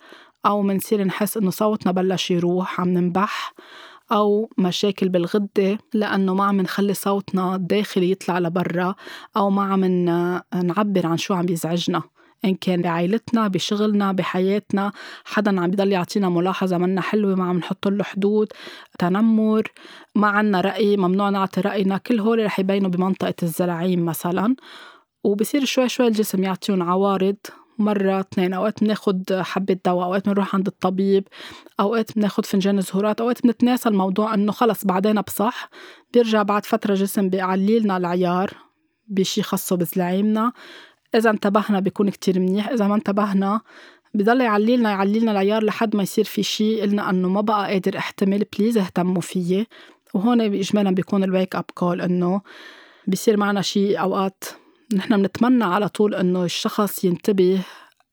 أو 0.46 0.62
بنصير 0.62 1.04
نحس 1.04 1.36
إنه 1.36 1.50
صوتنا 1.50 1.92
بلش 1.92 2.30
يروح 2.30 2.80
عم 2.80 2.88
ننبح. 2.88 3.54
أو 4.12 4.50
مشاكل 4.58 5.08
بالغدة 5.08 5.78
لأنه 5.94 6.34
ما 6.34 6.44
عم 6.44 6.60
نخلي 6.60 6.94
صوتنا 6.94 7.54
الداخلي 7.54 8.10
يطلع 8.10 8.38
لبرا 8.38 8.94
أو 9.36 9.50
ما 9.50 9.62
عم 9.62 9.84
نعبر 10.64 11.06
عن 11.06 11.16
شو 11.16 11.34
عم 11.34 11.46
يزعجنا. 11.48 12.02
إن 12.44 12.54
كان 12.54 12.82
بعائلتنا 12.82 13.48
بشغلنا 13.48 14.12
بحياتنا 14.12 14.92
حدا 15.24 15.60
عم 15.60 15.70
بضل 15.70 15.92
يعطينا 15.92 16.28
ملاحظة 16.28 16.78
منا 16.78 17.00
حلوة 17.00 17.34
ما 17.34 17.44
عم 17.44 17.58
نحط 17.58 17.88
له 17.88 18.04
حدود 18.04 18.48
تنمر 18.98 19.72
ما 20.14 20.28
عنا 20.28 20.60
رأي 20.60 20.96
ممنوع 20.96 21.30
نعطي 21.30 21.60
رأينا 21.60 21.98
كل 21.98 22.20
هول 22.20 22.44
رح 22.44 22.58
يبينوا 22.60 22.90
بمنطقة 22.90 23.34
الزلاعيم 23.42 24.04
مثلا. 24.04 24.56
وبصير 25.24 25.64
شوي 25.64 25.88
شوي 25.88 26.06
الجسم 26.06 26.44
يعطيهم 26.44 26.82
عوارض 26.82 27.36
مرة 27.78 28.20
اثنين 28.20 28.54
أوقات 28.54 28.84
بناخد 28.84 29.32
حبة 29.32 29.76
دواء 29.86 30.06
أوقات 30.06 30.26
بنروح 30.26 30.54
عند 30.54 30.66
الطبيب 30.66 31.28
أوقات 31.80 32.16
بناخد 32.16 32.46
فنجان 32.46 32.80
زهورات 32.80 33.20
أوقات 33.20 33.42
بنتناسى 33.42 33.88
الموضوع 33.88 34.34
إنه 34.34 34.52
خلص 34.52 34.84
بعدين 34.84 35.20
بصح 35.20 35.70
بيرجع 36.12 36.42
بعد 36.42 36.66
فترة 36.66 36.94
جسم 36.94 37.28
بيعلي 37.28 37.78
لنا 37.78 37.96
العيار 37.96 38.50
بشي 39.08 39.42
خصه 39.42 39.76
بزلاعيمنا 39.76 40.52
إذا 41.14 41.30
انتبهنا 41.30 41.80
بيكون 41.80 42.10
كتير 42.10 42.40
منيح 42.40 42.68
إذا 42.68 42.86
ما 42.86 42.94
انتبهنا 42.94 43.60
بضل 44.14 44.40
يعلي 44.40 44.76
لنا 44.76 44.90
يعلي 44.90 45.20
لنا 45.20 45.32
العيار 45.32 45.64
لحد 45.64 45.96
ما 45.96 46.02
يصير 46.02 46.24
في 46.24 46.42
شيء 46.42 46.82
قلنا 46.82 47.10
إنه 47.10 47.28
ما 47.28 47.40
بقى 47.40 47.72
قادر 47.72 47.98
أحتمل 47.98 48.44
please 48.58 48.78
اهتموا 48.78 49.20
فيي. 49.20 49.66
وهون 50.14 50.40
اجمالا 50.40 50.90
بيكون 50.90 51.24
ال 51.24 51.31
wake 51.31 51.56
up 51.56 51.64
call 51.74 52.00
إنه 52.00 52.40
بيصير 53.06 53.36
معنا 53.36 53.62
شيء 53.62 54.00
أوقات 54.00 54.44
نحن 54.94 55.16
بنتمنى 55.16 55.64
على 55.64 55.88
طول 55.88 56.14
إنه 56.14 56.44
الشخص 56.44 57.04
ينتبه 57.04 57.60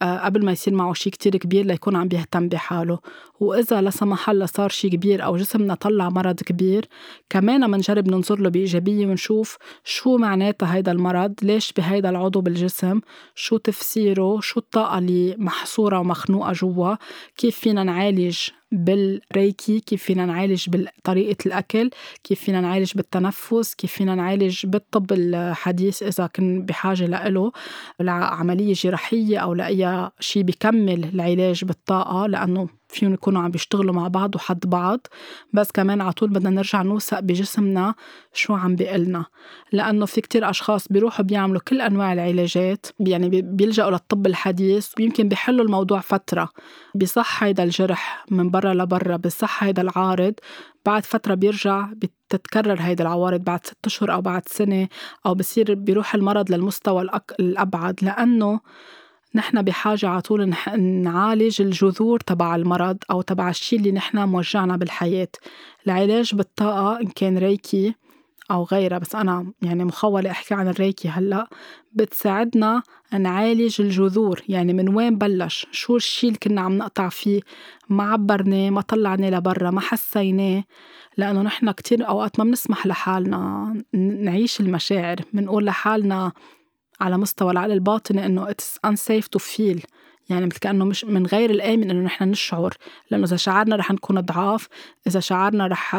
آه، 0.02 0.18
قبل 0.18 0.46
ما 0.46 0.52
يصير 0.52 0.74
معه 0.74 0.94
شيء 0.94 1.14
كتير 1.14 1.38
كبير 1.38 1.66
ليكون 1.66 1.96
عم 1.96 2.08
بيهتم 2.08 2.48
بحاله. 2.50 3.00
وإذا 3.40 3.82
لا 3.82 3.90
سمح 3.90 4.30
الله 4.30 4.46
صار 4.46 4.70
شيء 4.70 4.92
كبير 4.92 5.24
أو 5.24 5.38
جسمنا 5.38 5.76
طلع 5.76 6.10
مرض 6.10 6.40
كبير 6.40 6.86
كمان 7.30 7.70
منجرب 7.70 8.08
ننظر 8.08 8.40
له 8.40 8.50
بإيجابية 8.50 9.08
ونشوف 9.08 9.58
شو 9.84 10.18
معناتها 10.18 10.76
هيدا 10.76 10.92
المرض 10.92 11.34
ليش 11.42 11.74
بهيدا 11.74 12.10
العضو 12.10 12.42
بالجسم 12.42 13.02
شو 13.36 13.58
تفسيره 13.58 14.40
شو 14.40 14.60
الطاقة 14.60 14.98
اللي 14.98 15.36
محصورة 15.38 16.00
ومخنوقة 16.00 16.52
جوا 16.52 16.96
كيف 17.38 17.60
فينا 17.60 17.84
نعالج 17.84 18.38
بالريكي 18.72 19.80
كيف 19.80 20.04
فينا 20.04 20.26
نعالج 20.26 20.70
بطريقة 20.70 21.38
الأكل 21.46 21.90
كيف 22.24 22.40
فينا 22.40 22.62
نعالج 22.62 22.92
بالتنفس 22.96 23.76
كيف 23.76 23.92
فينا 23.92 24.16
نعالج 24.16 24.66
بالطب 24.66 25.12
الحديث 25.12 26.04
إذا 26.04 26.28
كن 26.28 26.66
بحاجة 26.66 27.06
لإله 27.06 27.52
لعملية 28.00 28.74
جراحية 28.74 29.38
أو 29.38 29.54
لأي 29.54 30.10
شيء 30.20 30.44
بكمل 30.44 31.04
العلاج 31.14 31.66
بالطاقة 31.66 32.28
لأنه 32.28 32.70
فيهم 32.96 33.14
يكونوا 33.14 33.42
عم 33.42 33.52
بيشتغلوا 33.52 33.94
مع 33.94 34.08
بعض 34.08 34.36
وحد 34.36 34.60
بعض. 34.60 35.08
بس 35.54 35.72
كمان 35.72 36.02
على 36.02 36.12
طول 36.14 36.30
بدنا 36.30 36.50
نرجع 36.50 36.82
نوثق 36.82 37.20
بجسمنا 37.20 37.96
شو 38.34 38.54
عم 38.54 38.76
بيقلنا. 38.76 39.26
لأنه 39.72 40.06
في 40.06 40.22
كتير 40.22 40.50
أشخاص 40.50 40.88
بيروحوا 40.88 41.26
بيعملوا 41.26 41.62
كل 41.68 41.82
أنواع 41.82 42.14
العلاجات 42.14 42.86
يعني 43.00 43.42
بيلجأوا 43.42 43.92
للطب 43.92 44.26
الحديث 44.28 44.92
ويمكن 45.00 45.30
بيحلوا 45.30 45.66
الموضوع 45.66 46.00
فترة. 46.00 46.50
بصح 46.96 47.44
هيدا 47.44 47.64
الجرح 47.64 48.26
من 48.32 48.50
برا 48.50 48.74
لبرا 48.74 49.18
بصح 49.18 49.64
هيدا 49.64 49.82
العارض 49.82 50.34
بعد 50.86 51.06
فترة 51.06 51.34
بيرجع 51.34 51.90
بتتكرر 51.96 52.78
هيدي 52.82 53.04
العوارض 53.04 53.40
بعد 53.44 53.66
ست 53.66 53.86
أشهر 53.86 54.14
أو 54.14 54.22
بعد 54.22 54.48
سنة 54.48 54.88
أو 55.26 55.36
بصير 55.36 55.74
بيروح 55.74 56.16
المرض 56.16 56.52
للمستوى 56.52 57.10
الأبعد. 57.40 58.00
لأنه 58.02 58.60
نحن 59.36 59.62
بحاجة 59.62 60.08
على 60.08 60.22
طول 60.22 60.54
نعالج 60.80 61.62
الجذور 61.62 62.20
تبع 62.20 62.56
المرض 62.56 62.98
أو 63.12 63.22
تبع 63.22 63.50
الشيء 63.50 63.80
اللي 63.80 63.92
نحن 63.92 64.18
موجعنا 64.20 64.78
بالحياة. 64.78 65.28
العلاج 65.86 66.36
بالطاقة 66.36 67.02
إن 67.02 67.08
كان 67.08 67.38
ريكي 67.38 67.96
أو 68.52 68.64
غيرها 68.64 68.98
بس 68.98 69.16
أنا 69.16 69.54
يعني 69.62 69.86
مخولة 69.86 70.32
أحكي 70.32 70.54
عن 70.54 70.68
الريكي 70.68 71.08
هلأ. 71.08 71.48
بتساعدنا 71.94 72.84
نعالج 73.20 73.82
الجذور 73.82 74.42
يعني 74.50 74.74
من 74.74 74.96
وين 74.96 75.18
بلش؟ 75.18 75.68
شو 75.72 75.96
الشيء 75.96 76.30
اللي 76.30 76.40
كنا 76.40 76.62
عم 76.62 76.78
نقطع 76.78 77.10
فيه؟ 77.10 77.42
ما 77.90 78.04
عبرناه 78.04 78.70
ما 78.70 78.82
طلعناه 78.82 79.30
لبرا 79.30 79.72
ما 79.72 79.82
حسيناه؟ 79.82 80.64
لأنه 81.18 81.42
نحن 81.42 81.72
كتير 81.72 82.08
أوقات 82.08 82.40
ما 82.40 82.46
بنسمح 82.46 82.88
لحالنا 82.88 83.74
نعيش 83.94 84.60
المشاعر 84.60 85.16
بنقول 85.34 85.66
لحالنا 85.66 86.32
على 87.02 87.18
مستوى 87.18 87.52
العقل 87.52 87.72
الباطني 87.72 88.26
إنه 88.26 88.48
it's 88.48 88.90
unsafe 88.90 89.26
to 89.38 89.40
feel. 89.40 89.86
يعني 90.30 90.46
مثل 90.46 90.60
كأنه 90.60 90.86
مش 90.86 91.06
من 91.06 91.26
غير 91.26 91.50
الآمن 91.50 91.90
إنه 91.90 92.06
نحن 92.06 92.24
نشعر. 92.24 92.74
لأنه 93.12 93.26
إذا 93.26 93.36
شعرنا 93.36 93.76
رح 93.76 93.92
نكون 93.92 94.22
ضعاف 94.22 94.68
إذا 95.08 95.20
شعرنا 95.20 95.68
رح 95.68 95.98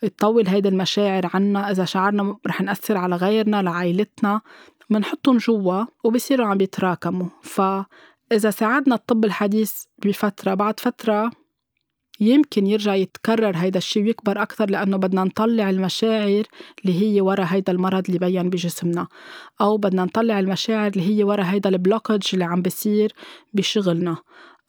تطول 0.00 0.48
هيدي 0.48 0.68
المشاعر 0.68 1.30
عنا 1.34 1.70
إذا 1.70 1.84
شعرنا 1.84 2.36
رح 2.46 2.60
نأثر 2.60 2.96
على 2.96 3.16
غيرنا 3.16 3.62
لعائلتنا 3.62 4.40
بنحطهم 4.90 5.36
جوا 5.36 5.84
وبصيروا 6.04 6.46
عم 6.46 6.58
بيتراكموا 6.58 7.26
فإذا 7.42 8.50
ساعدنا 8.50 8.94
الطب 8.94 9.24
الحديث 9.24 9.84
بفترة 9.98 10.54
بعد 10.54 10.80
فترة 10.80 11.30
يمكن 12.20 12.66
يرجع 12.66 12.94
يتكرر 12.94 13.56
هيدا 13.56 13.78
الشيء 13.78 14.02
ويكبر 14.02 14.42
أكثر 14.42 14.70
لأنه 14.70 14.96
بدنا 14.96 15.24
نطلع 15.24 15.70
المشاعر 15.70 16.44
اللي 16.84 17.02
هي 17.02 17.20
ورا 17.20 17.46
هيدا 17.48 17.72
المرض 17.72 18.04
اللي 18.06 18.18
بين 18.18 18.50
بجسمنا. 18.50 19.06
أو 19.60 19.76
بدنا 19.76 20.04
نطلع 20.04 20.38
المشاعر 20.38 20.90
اللي 20.90 21.08
هي 21.08 21.24
ورا 21.24 21.44
هيدا 21.44 21.70
ال 21.70 21.76
blockage 21.76 22.22
اللي 22.32 22.44
عم 22.44 22.62
بيصير 22.62 23.12
بشغلنا. 23.52 24.16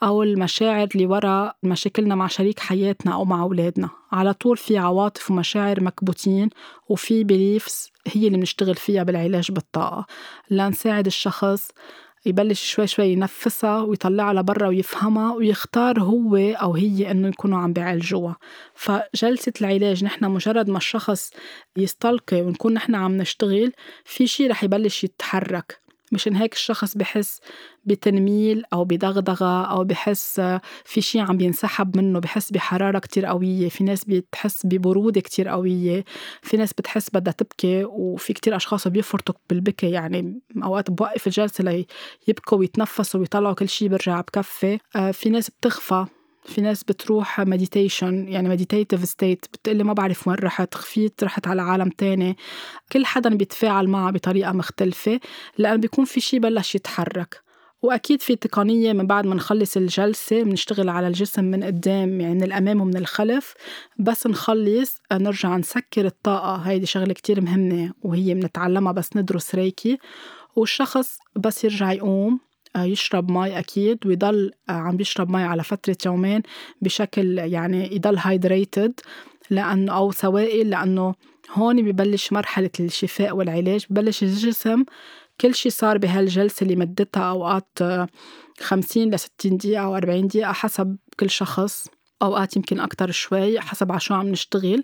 أو 0.04 0.24
المشاعر 0.24 0.88
اللي 0.96 1.06
ورا 1.06 1.54
مشاكلنا 1.64 2.16
مع 2.16 2.28
شريك 2.28 2.60
حياتنا 2.60 3.14
أو 3.14 3.26
مع 3.26 3.42
أولادنا. 3.42 3.90
على 4.12 4.34
طول 4.34 4.58
في 4.58 4.78
عواطف 4.78 5.32
ومشاعر 5.32 5.84
مكبوتين 5.84 6.50
وفي 6.90 7.24
beliefs 7.24 7.92
هي 8.08 8.28
اللي 8.28 8.38
بنشتغل 8.38 8.76
فيها 8.76 9.04
بالعلاج 9.04 9.52
بالطاقة. 9.52 10.06
لنساعد 10.52 11.06
الشخص 11.06 11.72
يبلش 12.26 12.72
شوي 12.72 12.88
شوي 12.88 13.06
ينفسها 13.08 13.82
ويطلعها 13.82 14.34
لبرا 14.34 14.68
ويفهمها 14.68 15.34
ويختار 15.34 16.00
هو 16.00 16.38
أو 16.38 16.74
هي 16.76 17.12
إنه 17.12 17.28
يكونوا 17.28 17.60
عم 17.60 17.74
بيعالجوها 17.74 18.38
فجلسة 18.76 19.54
العلاج 19.62 20.04
نحن 20.04 20.26
مجرد 20.26 20.70
ما 20.70 20.78
الشخص 20.78 21.32
يستلقي 21.78 22.42
ونكون 22.42 22.74
نحن 22.74 22.96
عم 22.96 23.18
نشتغل 23.18 23.72
في 24.06 24.28
شي 24.28 24.48
رح 24.48 24.64
يبلش 24.64 25.04
يتحرك. 25.04 25.85
مشان 26.16 26.36
هيك 26.36 26.54
الشخص 26.54 26.98
بحس 26.98 27.40
بتنميل 27.86 28.64
أو 28.74 28.86
بدغدغة 28.86 29.66
أو 29.66 29.84
بحس 29.84 30.42
في 30.86 31.02
شي 31.02 31.20
عم 31.20 31.38
بينسحب 31.38 31.98
منه 31.98 32.20
بحس 32.20 32.52
بحرارة 32.52 33.00
كتير 33.00 33.26
قوية 33.26 33.70
في 33.70 33.84
ناس 33.84 34.04
بتحس 34.06 34.66
ببرودة 34.66 35.22
كتير 35.22 35.48
قوية 35.48 36.06
في 36.42 36.58
ناس 36.58 36.74
بتحس 36.74 37.10
بدها 37.14 37.34
تبكي 37.34 37.84
وفي 37.86 38.34
كتير 38.34 38.56
أشخاص 38.56 38.88
بيفرطوا 38.88 39.36
بالبكي 39.50 39.92
يعني 39.92 40.40
أوقات 40.64 40.92
بوقف 40.92 41.28
الجلسة 41.28 41.86
ليبكوا 42.28 42.58
ويتنفسوا 42.58 43.20
ويطلعوا 43.20 43.54
كل 43.54 43.70
شي 43.70 43.90
برجع 43.90 44.22
بكفي. 44.22 44.80
آه، 44.96 45.12
في 45.12 45.30
ناس 45.30 45.50
بتخفى. 45.50 46.06
في 46.46 46.62
ناس 46.62 46.84
بتروح 46.84 47.40
meditation 47.40 48.28
يعني 48.28 48.50
meditative 48.50 49.06
state 49.06 49.46
بتقلي 49.54 49.84
ما 49.84 49.94
بعرف 49.94 50.28
وين 50.28 50.38
رحت 50.38 50.76
خفيت 50.76 51.24
رحت 51.24 51.48
على 51.48 51.62
عالم 51.62 51.90
تاني. 51.90 52.38
كل 52.92 53.06
حدا 53.06 53.36
بيتفاعل 53.36 53.88
معها 53.88 54.12
بطريقة 54.12 54.52
مختلفة 54.52 55.20
لأن 55.58 55.80
بيكون 55.80 56.06
في 56.06 56.20
شي 56.22 56.40
بلش 56.40 56.76
يتحرك. 56.76 57.42
وأكيد 57.82 58.22
في 58.22 58.36
تقنية 58.36 58.94
من 58.94 59.08
بعد 59.08 59.26
ما 59.28 59.36
نخلص 59.36 59.78
الجلسة 59.78 60.44
بنشتغل 60.44 60.90
على 60.90 61.08
الجسم 61.08 61.44
من 61.44 61.64
قدام 61.64 62.22
يعني 62.22 62.34
من 62.36 62.44
الأمام 62.44 62.82
ومن 62.82 62.98
الخلف. 62.98 63.54
بس 64.00 64.28
نخلص 64.28 65.02
نرجع 65.14 65.58
نسكر 65.58 66.06
الطاقة. 66.06 66.56
هيدي 66.56 66.86
شغلة 66.86 67.14
كتير 67.14 67.42
مهمة 67.42 67.94
وهي 68.02 68.34
بنتعلمها 68.34 68.92
بس 68.92 69.10
ندرس 69.16 69.56
ريكي. 69.56 69.98
والشخص 70.56 71.18
بس 71.36 71.64
يرجع 71.64 71.92
يقوم. 71.92 72.34
آه، 72.34 72.55
يشرب 72.84 73.32
مي 73.32 73.60
أكيد 73.60 74.08
ويضل 74.08 74.52
آه، 74.70 74.72
عم 74.72 74.98
بيشرب 74.98 75.30
مي 75.30 75.44
على 75.44 75.64
فترة 75.64 75.98
يومين 76.06 76.42
بشكل 76.82 77.38
يعني 77.38 77.96
يضل 77.96 78.18
hydrated 78.18 79.00
لأنه 79.50 79.94
أو 79.98 80.12
سوائل 80.12 80.70
لأنه 80.70 81.16
هون 81.54 81.82
ببلش 81.82 82.34
مرحلة 82.34 82.72
الشفاء 82.80 83.36
والعلاج 83.36 83.86
ببلش 83.90 84.24
الجسم 84.24 84.84
كل 85.42 85.56
شي 85.56 85.70
صار 85.70 85.98
بهالجلسة 85.98 86.64
اللي 86.64 86.76
مدتها 86.76 87.24
أوقات 87.24 87.70
آه، 87.82 88.08
خمسين 88.60 89.16
لستين 89.16 89.58
دقيقة 89.58 89.84
أو 89.84 89.96
أربعين 89.98 90.28
دقيقة 90.28 90.52
حسب 90.52 90.98
كل 91.20 91.30
شخص 91.30 91.88
أوقات 92.22 92.56
يمكن 92.56 92.80
أكتر 92.80 93.12
شوي 93.12 93.60
حسب 93.60 93.92
على 93.92 94.00
شو 94.00 94.14
عم 94.14 94.28
نشتغل. 94.28 94.84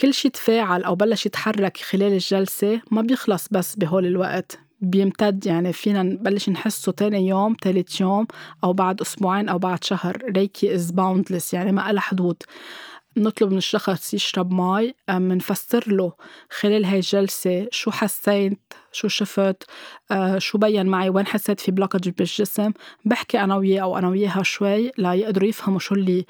كل 0.00 0.14
شي 0.14 0.28
تفاعل 0.28 0.84
أو 0.84 0.94
بلش 0.94 1.26
يتحرك 1.26 1.76
خلال 1.76 2.12
الجلسة 2.12 2.80
ما 2.90 3.02
بيخلص 3.02 3.48
بس 3.50 3.76
بهول 3.76 4.06
الوقت. 4.06 4.58
بيمتد 4.82 5.46
يعني 5.46 5.72
فينا 5.72 6.02
نبلش 6.02 6.48
نحسه 6.48 6.92
تاني 6.92 7.28
يوم 7.28 7.54
تالت 7.54 8.00
يوم 8.00 8.26
أو 8.64 8.72
بعد 8.72 9.00
أسبوعين 9.00 9.48
أو 9.48 9.58
بعد 9.58 9.84
شهر. 9.84 10.22
Reiki 10.36 10.74
is 10.74 10.90
boundless 10.90 11.54
يعني 11.54 11.72
ما 11.72 11.92
لها 11.92 12.00
حدود. 12.00 12.42
نطلب 13.16 13.50
من 13.50 13.58
الشخص 13.58 14.14
يشرب 14.14 14.52
مي 14.52 14.94
منفسر 15.10 15.84
له 15.86 16.12
خلال 16.50 16.84
هاي 16.84 16.96
الجلسة 16.96 17.68
شو 17.70 17.90
حسيت 17.90 18.58
شو 18.92 19.08
شفت 19.08 19.64
آه 20.10 20.38
شو 20.38 20.58
بين 20.58 20.86
معي 20.86 21.08
وين 21.08 21.26
حسيت 21.26 21.60
في 21.60 21.70
blockage 21.72 22.08
بالجسم. 22.08 22.72
بحكي 23.04 23.40
أنا 23.40 23.56
وياه 23.56 23.82
أو 23.82 23.98
أنا 23.98 24.08
وياها 24.08 24.42
شوي 24.42 24.90
ليقدروا 24.98 25.48
يفهموا 25.48 25.78
شو 25.78 25.94
اللي 25.94 26.18
آه، 26.20 26.24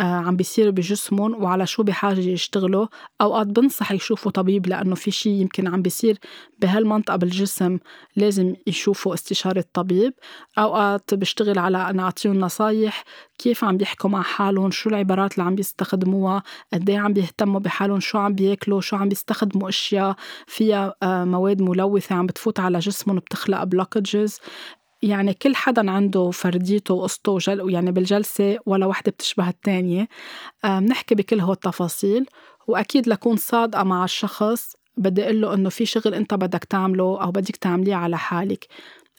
عم 0.00 0.36
بيصير 0.36 0.70
بجسمهم 0.70 1.42
وعلى 1.44 1.66
شو 1.66 1.82
بحاجة 1.82 2.20
يشتغلوا. 2.20 2.86
أوقات 3.20 3.46
بنصح 3.46 3.92
يشوفوا 3.92 4.32
طبيب 4.32 4.66
لأنه 4.66 4.94
في 4.94 5.10
شي 5.10 5.30
يمكن 5.30 5.68
عم 5.68 5.82
بيصير 5.82 6.18
بهالمنطقة 6.58 7.16
بالجسم 7.16 7.78
لازم 8.16 8.54
يشوفوا 8.66 9.14
استشارة 9.14 9.64
طبيب. 9.72 10.14
أوقات 10.58 11.14
بشتغل 11.14 11.58
على 11.58 11.90
أن 11.90 12.00
أعطيهم 12.00 12.40
نصايح 12.40 13.04
كيف 13.38 13.64
عم 13.64 13.76
بيحكوا 13.76 14.10
مع 14.10 14.22
حالهم 14.22 14.70
شو 14.70 14.90
العبارات 14.90 15.32
اللي 15.32 15.42
عم 15.44 15.54
بيستخدموها 15.54 16.42
قد 16.72 16.90
عم 16.90 17.12
بيهتموا 17.12 17.60
بحالهم 17.60 18.00
شو 18.00 18.18
عم 18.18 18.34
بياكلوا 18.34 18.80
شو 18.80 18.96
عم 18.96 19.08
بيستخدموا 19.08 19.68
أشياء. 19.68 20.16
فيها 20.46 20.94
آه، 21.02 21.24
مواد 21.24 21.62
ملوثة 21.62 22.14
عم 22.14 22.26
بتفوت 22.26 22.60
على 22.60 22.78
جسمهم 22.78 23.16
بتخلق 23.18 23.64
بلوكجز 23.64 24.40
يعني 25.04 25.34
كل 25.34 25.56
حدا 25.56 25.90
عنده 25.90 26.30
فرديته 26.30 26.94
وقصته 26.94 27.32
وجل 27.32 27.72
يعني 27.72 27.92
بالجلسة 27.92 28.58
ولا 28.66 28.86
وحدة 28.86 29.12
بتشبه 29.12 29.48
التانية. 29.48 30.08
بنحكي 30.64 31.14
بكل 31.14 31.40
هو 31.40 31.52
التفاصيل 31.52 32.26
وأكيد 32.68 33.08
لكون 33.08 33.36
صادقة 33.36 33.82
مع 33.84 34.04
الشخص 34.04 34.72
بدي 34.96 35.24
أقول 35.24 35.40
له 35.40 35.54
إنه 35.54 35.68
في 35.68 35.86
شغل 35.86 36.14
أنت 36.14 36.34
بدك 36.34 36.64
تعمله 36.64 37.22
أو 37.22 37.30
بدك 37.30 37.56
تعمليه 37.56 37.94
على 37.94 38.18
حالك. 38.18 38.66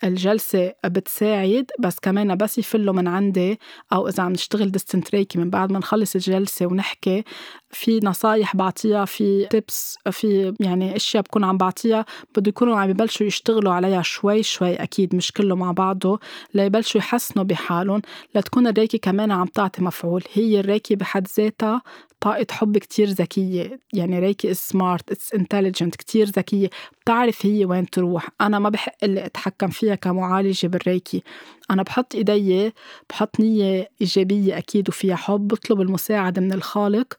الجلسة 0.03 0.73
بتساعد 0.85 1.65
بس 1.79 1.99
كمان 1.99 2.35
بس 2.35 2.57
يفلوا 2.57 2.93
من 2.93 3.07
عندي 3.07 3.59
أو 3.93 4.07
إذا 4.07 4.23
عم 4.23 4.31
نشتغل 4.31 4.71
distant 4.71 5.15
Reiki 5.15 5.39
من 5.39 5.49
بعد 5.49 5.71
ما 5.71 5.79
نخلص 5.79 6.15
الجلسة 6.15 6.65
ونحكي. 6.65 7.23
في 7.69 7.99
نصايح 8.03 8.55
بعطيها 8.55 9.05
في 9.05 9.45
tips 9.45 9.97
في 10.11 10.53
يعني 10.59 10.95
أشياء 10.95 11.23
بكون 11.23 11.43
عم 11.43 11.57
بعطيها. 11.57 12.05
بده 12.37 12.49
يكونوا 12.49 12.77
عم 12.77 12.89
يبلشوا 12.89 13.25
يشتغلوا 13.27 13.73
عليها 13.73 14.01
شوي 14.01 14.43
شوي 14.43 14.75
أكيد 14.75 15.15
مش 15.15 15.31
كله 15.31 15.55
مع 15.55 15.71
بعضه. 15.71 16.19
ليبلشوا 16.53 17.01
يحسنوا 17.01 17.45
بحالهم. 17.45 18.01
لتكون 18.35 18.67
الريكي 18.67 18.97
كمان 18.97 19.31
عم 19.31 19.45
تعطي 19.47 19.81
مفعول. 19.83 20.23
هي 20.33 20.59
الريكي 20.59 20.95
بحد 20.95 21.27
ذاتها 21.37 21.81
طاقة 22.25 22.47
حب 22.51 22.77
كتير 22.77 23.07
ذكية. 23.07 23.79
يعني 23.93 24.19
ريكي 24.19 24.53
smart 24.53 25.13
it's 25.13 25.39
intelligent 25.39 25.89
كتير 25.89 26.25
ذكية. 26.25 26.69
بتعرف 27.01 27.45
هي 27.45 27.65
وين 27.65 27.89
تروح. 27.89 28.29
أنا 28.41 28.59
ما 28.59 28.69
بحق 28.69 29.05
لي 29.05 29.25
أتحكم 29.25 29.67
فيها 29.67 29.95
كمعالجة 29.95 30.67
بالريكي. 30.67 31.23
أنا 31.71 31.83
بحط 31.83 32.15
إيدي 32.15 32.73
بحط 33.09 33.39
نية 33.39 33.89
إيجابية 34.01 34.57
أكيد 34.57 34.89
وفيها 34.89 35.15
حب 35.15 35.47
بطلب 35.47 35.81
المساعدة 35.81 36.41
من 36.41 36.53
الخالق 36.53 37.13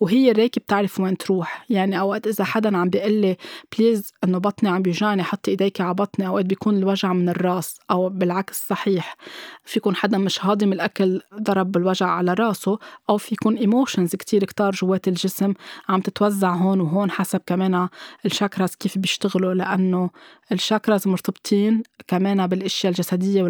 وهي 0.00 0.30
الريكي 0.30 0.60
بتعرف 0.60 1.00
وين 1.00 1.16
تروح. 1.16 1.64
يعني 1.70 2.00
أوقات 2.00 2.26
إذا 2.26 2.44
حدا 2.44 2.76
عم 2.76 2.88
بيقول 2.88 3.12
لي 3.12 3.36
please 3.78 4.12
إنه 4.24 4.38
بطني 4.38 4.68
عم 4.68 4.82
بيوجعني 4.82 5.22
حطي 5.22 5.50
إيديك 5.50 5.80
على 5.80 5.94
بطني 5.94 6.26
أوقات 6.26 6.44
بيكون 6.44 6.76
الوجع 6.76 7.12
من 7.12 7.28
الراس 7.28 7.78
أو 7.90 8.08
بالعكس 8.08 8.68
صحيح. 8.68 9.16
في 9.64 9.78
يكون 9.78 9.96
حدا 9.96 10.18
مش 10.18 10.44
هاضم 10.44 10.72
الأكل 10.72 11.20
ضرب 11.34 11.72
بالوجع 11.72 12.06
على 12.06 12.34
راسه 12.34 12.78
أو 13.10 13.16
في 13.16 13.34
يكون 13.34 13.56
emotions 13.56 14.16
كتير 14.16 14.44
كتار 14.44 14.72
جوات 14.72 15.08
الجسم 15.08 15.54
عم 15.88 16.00
تتوزع 16.00 16.54
هون 16.54 16.80
وهون 16.80 17.10
حسب 17.10 17.40
كمان 17.46 17.88
الشاكراز 18.26 18.74
كيف 18.74 18.98
بيشتغلوا 18.98 19.54
لأنه 19.54 20.10
الشاكراز 20.52 21.08
مرتبطين 21.08 21.82
كمان 22.08 22.46
بالأشياء 22.46 22.92
الجسدية 22.92 23.42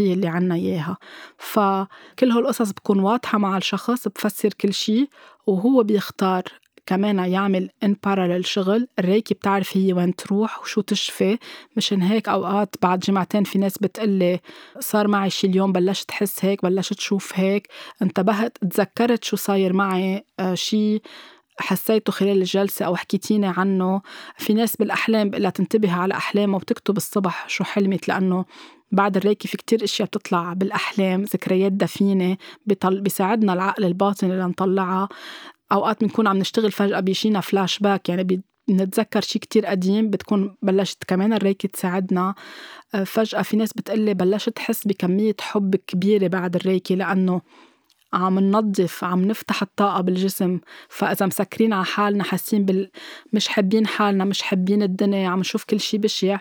والعاطفيه 0.00 0.14
اللي 0.14 0.28
عنا 0.28 0.54
إياها. 0.54 0.96
فكل 1.38 2.30
هالقصص 2.30 2.70
بتكون 2.70 3.00
واضحة 3.00 3.38
مع 3.38 3.56
الشخص 3.56 4.08
بفسر 4.08 4.48
كل 4.60 4.74
شيء 4.74 5.08
وهو 5.46 5.82
بيختار 5.82 6.42
كمان 6.86 7.18
يعمل 7.18 7.70
ان 7.82 7.96
بارالل 8.04 8.46
شغل. 8.46 8.88
الريكي 8.98 9.34
بتعرف 9.34 9.76
هي 9.76 9.92
وين 9.92 10.16
تروح 10.16 10.60
وشو 10.62 10.80
تشفي. 10.80 11.38
مشان 11.76 12.02
هيك 12.02 12.28
أوقات 12.28 12.74
بعد 12.82 13.00
جمعتين 13.00 13.44
في 13.44 13.58
ناس 13.58 13.78
بتقلي 13.78 14.40
صار 14.80 15.08
معي 15.08 15.30
شي 15.30 15.46
اليوم 15.46 15.72
بلشت 15.72 16.10
احس 16.10 16.44
هيك 16.44 16.62
بلشت 16.62 17.00
شوف 17.00 17.32
هيك. 17.34 17.68
انتبهت 18.02 18.58
تذكرت 18.58 19.24
شو 19.24 19.36
صاير 19.36 19.72
معي 19.72 20.24
آه 20.40 20.54
شي 20.54 21.00
حسيته 21.58 22.12
خلال 22.12 22.38
الجلسة 22.38 22.86
أو 22.86 22.96
حكيتيني 22.96 23.46
عنه 23.46 24.02
في 24.38 24.54
ناس 24.54 24.76
بالأحلام 24.76 25.30
بقلها 25.30 25.50
تنتبه 25.50 25.92
على 25.92 26.14
أحلامها 26.14 26.56
وبتكتب 26.56 26.96
الصبح 26.96 27.48
شو 27.48 27.64
حلمت 27.64 28.08
لأنه 28.08 28.44
بعد 28.92 29.16
الريكي 29.16 29.48
في 29.48 29.56
كتير 29.56 29.84
أشياء 29.84 30.08
بتطلع 30.08 30.52
بالأحلام 30.52 31.22
ذكريات 31.22 31.72
دفينة 31.72 32.36
بيطل... 32.66 33.00
بيساعدنا 33.00 33.52
العقل 33.52 33.84
الباطني 33.84 34.30
لنطلعها. 34.36 35.08
أوقات 35.72 36.00
بنكون 36.04 36.26
عم 36.26 36.38
نشتغل 36.38 36.72
فجأة 36.72 37.00
بيجينا 37.00 37.40
فلاش 37.40 37.78
باك 37.78 38.08
يعني 38.08 38.24
بي... 38.24 38.40
نتذكر 38.70 39.20
شي 39.20 39.38
كتير 39.38 39.66
قديم 39.66 40.10
بتكون 40.10 40.56
بلشت 40.62 41.04
كمان 41.04 41.32
الريكي 41.32 41.68
تساعدنا. 41.68 42.34
آه، 42.94 43.04
فجأة 43.04 43.42
في 43.42 43.56
ناس 43.56 43.72
بتقلي 43.72 44.14
بلشت 44.14 44.50
تحس 44.50 44.86
بكمية 44.86 45.36
حب 45.40 45.76
كبيرة 45.76 46.26
بعد 46.26 46.56
الريكي 46.56 46.94
لأنه 46.94 47.40
عم 48.12 48.38
ننظف 48.38 49.04
عم 49.04 49.24
نفتح 49.24 49.62
الطاقة 49.62 50.00
بالجسم. 50.00 50.60
فإذا 50.88 51.26
مسكرين 51.26 51.72
على 51.72 51.84
حالنا 51.84 52.24
حاسين 52.24 52.64
بال... 52.64 52.90
مش 53.32 53.48
حابين 53.48 53.86
حالنا 53.86 54.24
مش 54.24 54.42
حابين 54.42 54.82
الدنيا 54.82 55.28
عم 55.28 55.40
نشوف 55.40 55.64
كل 55.64 55.80
شي 55.80 55.98
بشع 55.98 56.38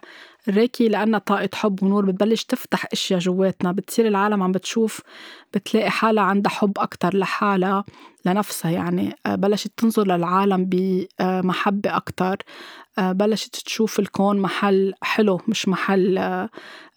الريكي 0.48 0.88
لأنها 0.88 1.20
طاقة 1.20 1.50
حب 1.54 1.84
ونور 1.84 2.06
بتبلش 2.06 2.44
تفتح 2.44 2.86
أشياء 2.94 3.20
جواتنا. 3.20 3.72
بتصير 3.72 4.08
العالم 4.08 4.44
عم 4.44 4.52
بتشوف 4.52 5.02
بتلاقي 5.54 5.90
حالها 5.90 6.24
عندها 6.24 6.52
حب 6.52 6.80
أكتر 6.80 7.18
لحالها 7.18 7.84
لنفسها. 8.26 8.72
يعني 8.72 9.16
آه، 9.26 9.36
بلشت 9.36 9.72
تنظر 9.78 10.08
للعالم 10.08 10.66
بمحبة 10.70 11.96
أكتر. 11.96 12.38
آه، 13.00 13.12
بلشت 13.12 13.56
تشوف 13.56 14.00
الكون 14.00 14.40
محل 14.40 14.94
حلو 15.02 15.42
مش 15.48 15.68
محل 15.68 16.18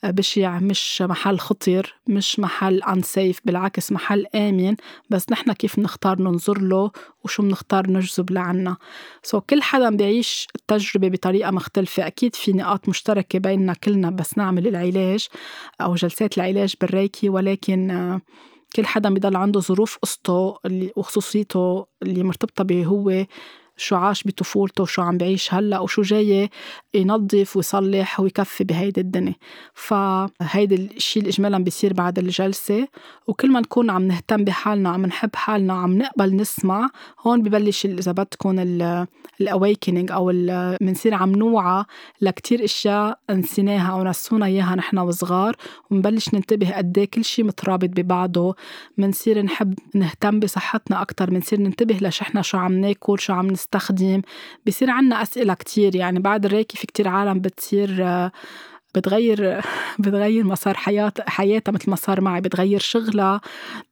آه، 0.04 0.10
بشع 0.10 0.58
مش 0.58 1.02
محل 1.02 1.38
خطر 1.38 1.94
مش 2.06 2.40
محل 2.40 2.82
unsafe 2.82 3.38
بالعكس 3.44 3.92
محل 3.92 4.26
آمن. 4.34 4.76
بس 5.10 5.26
نحن 5.30 5.52
كيف 5.52 5.78
نختار 5.78 6.22
ننظر 6.22 6.58
له 6.58 6.90
وشو 7.24 7.42
بنختار 7.42 7.90
نجذب 7.90 8.30
لعنا. 8.30 8.76
سو 9.22 9.38
so, 9.38 9.42
كل 9.42 9.62
حدا 9.62 9.90
بيعيش 9.90 10.46
التجربة 10.56 11.08
بطريقة 11.08 11.50
مختلفة. 11.50 12.06
أكيد 12.06 12.36
في 12.36 12.52
نقاط 12.52 12.88
مشتركة 12.88 13.38
بيننا 13.38 13.74
كلنا 13.74 14.10
بس 14.10 14.38
نعمل 14.38 14.66
العلاج 14.66 15.28
أو 15.80 15.94
جلسات 15.94 16.38
العلاج 16.38 16.74
بالريكي. 16.80 17.28
ولكن 17.28 18.20
كل 18.76 18.86
حدا 18.86 19.10
بيضل 19.10 19.36
عنده 19.36 19.60
ظروف 19.60 19.98
قصته 20.02 20.58
وخصوصيته 20.96 21.86
اللي 22.02 22.22
مرتبطة 22.22 22.64
به 22.64 22.84
هو. 22.84 23.24
شو 23.76 23.96
عاش 23.96 24.26
بطفولته 24.26 24.82
وشو 24.82 25.02
عم 25.02 25.18
بعيش 25.18 25.54
هلأ 25.54 25.78
وشو 25.78 26.02
جاي 26.02 26.50
ينظف 26.94 27.56
ويصلح 27.56 28.20
ويكفي 28.20 28.64
بهيدي 28.64 29.00
الدنيا. 29.00 29.34
فهيدي 29.74 30.74
الشيء 30.74 31.28
اجمالا 31.28 31.58
بيصير 31.58 31.92
بعد 31.92 32.18
الجلسة. 32.18 32.88
وكل 33.26 33.50
ما 33.50 33.60
نكون 33.60 33.90
عم 33.90 34.02
نهتم 34.02 34.44
بحالنا 34.44 34.90
عم 34.90 35.06
نحب 35.06 35.36
حالنا 35.36 35.72
عم 35.72 35.98
نقبل 35.98 36.36
نسمع 36.36 36.88
هون 37.26 37.42
ببلش 37.42 37.86
إذا 37.86 38.12
بدكم 38.12 38.58
الاويكنينج 39.40 40.12
أو 40.12 40.32
بنصير 40.80 41.14
عم 41.14 41.32
نوعى 41.32 41.84
لكتير 42.20 42.64
أشياء 42.64 43.18
نسيناها 43.30 43.92
أو 43.92 44.04
نسونا 44.04 44.46
إياها 44.46 44.74
نحن 44.74 44.98
وصغار. 44.98 45.56
ونبلش 45.90 46.34
ننتبه 46.34 46.76
قد 46.76 46.98
إيه 46.98 47.04
كل 47.04 47.24
شيء 47.24 47.44
مترابط 47.44 47.88
ببعضه. 47.88 48.54
بنصير 48.98 49.42
نحب 49.42 49.74
نهتم 49.94 50.40
بصحتنا 50.40 51.02
أكثر 51.02 51.30
بنصير 51.30 51.60
ننتبه 51.60 52.08
لشحنا 52.08 52.42
شو 52.42 52.58
عم 52.58 52.72
ناكل 52.72 53.18
شو 53.20 53.32
عم 53.32 53.46
نستخدم 53.62 54.22
بصير 54.66 54.90
عنا 54.90 55.22
أسئلة 55.22 55.54
كتير. 55.54 55.96
يعني 55.96 56.18
بعد 56.20 56.44
الريكي 56.44 56.76
في 56.78 56.86
كتير 56.86 57.08
عالم 57.08 57.40
بتصير 57.40 58.04
بتغير 58.94 59.60
بتغير 60.02 60.44
مسار 60.44 60.74
حياة 60.74 61.12
حياتها 61.26 61.72
مثل 61.72 61.90
ما 61.90 61.96
صار 61.96 62.20
معي. 62.20 62.40
بتغير 62.40 62.80
شغلها 62.80 63.40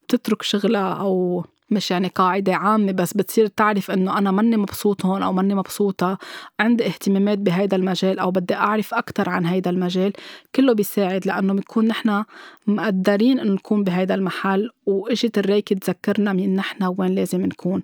بتترك 0.08 0.42
شغلها 0.42 0.92
أو 0.94 1.44
مش 1.70 1.90
يعني 1.90 2.08
قاعدة 2.08 2.54
عامة. 2.54 2.92
بس 2.92 3.14
بتصير 3.14 3.46
تعرف 3.46 3.90
إنه 3.90 4.18
أنا 4.18 4.30
ماني 4.30 4.56
مبسوط 4.56 5.06
هون 5.06 5.22
أو 5.22 5.32
ماني 5.32 5.54
مبسوطة. 5.54 6.18
عندي 6.60 6.86
اهتمامات 6.86 7.38
بهيدا 7.38 7.76
المجال 7.76 8.18
أو 8.18 8.30
بدي 8.30 8.54
أعرف 8.54 8.94
أكتر 8.94 9.28
عن 9.28 9.46
هيدا 9.46 9.70
المجال. 9.70 10.12
كله 10.54 10.72
بيساعد 10.72 11.26
لأنه 11.26 11.52
بنكون 11.52 11.86
نحن 11.86 12.24
مقدرين 12.66 13.40
إنه 13.40 13.54
نكون 13.54 13.84
بهيدا 13.84 14.14
المحل. 14.14 14.70
وإجت 14.86 15.38
الريكي 15.38 15.74
تذكرنا 15.74 16.32
مين 16.32 16.56
نحن 16.56 16.94
وين 16.98 17.14
لازم 17.14 17.40
نكون. 17.46 17.82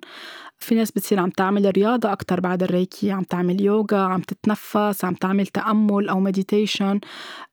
في 0.59 0.75
ناس 0.75 0.91
بتصير 0.91 1.19
عم 1.19 1.29
تعمل 1.29 1.71
رياضة 1.77 2.11
أكتر 2.11 2.39
بعد 2.39 2.63
الريكي 2.63 3.11
عم 3.11 3.23
تعمل 3.23 3.61
يوغا 3.61 3.97
عم 3.97 4.21
تتنفس 4.21 5.05
عم 5.05 5.13
تعمل 5.13 5.47
تأمل 5.47 6.09
أو 6.09 6.19
meditation 6.19 6.99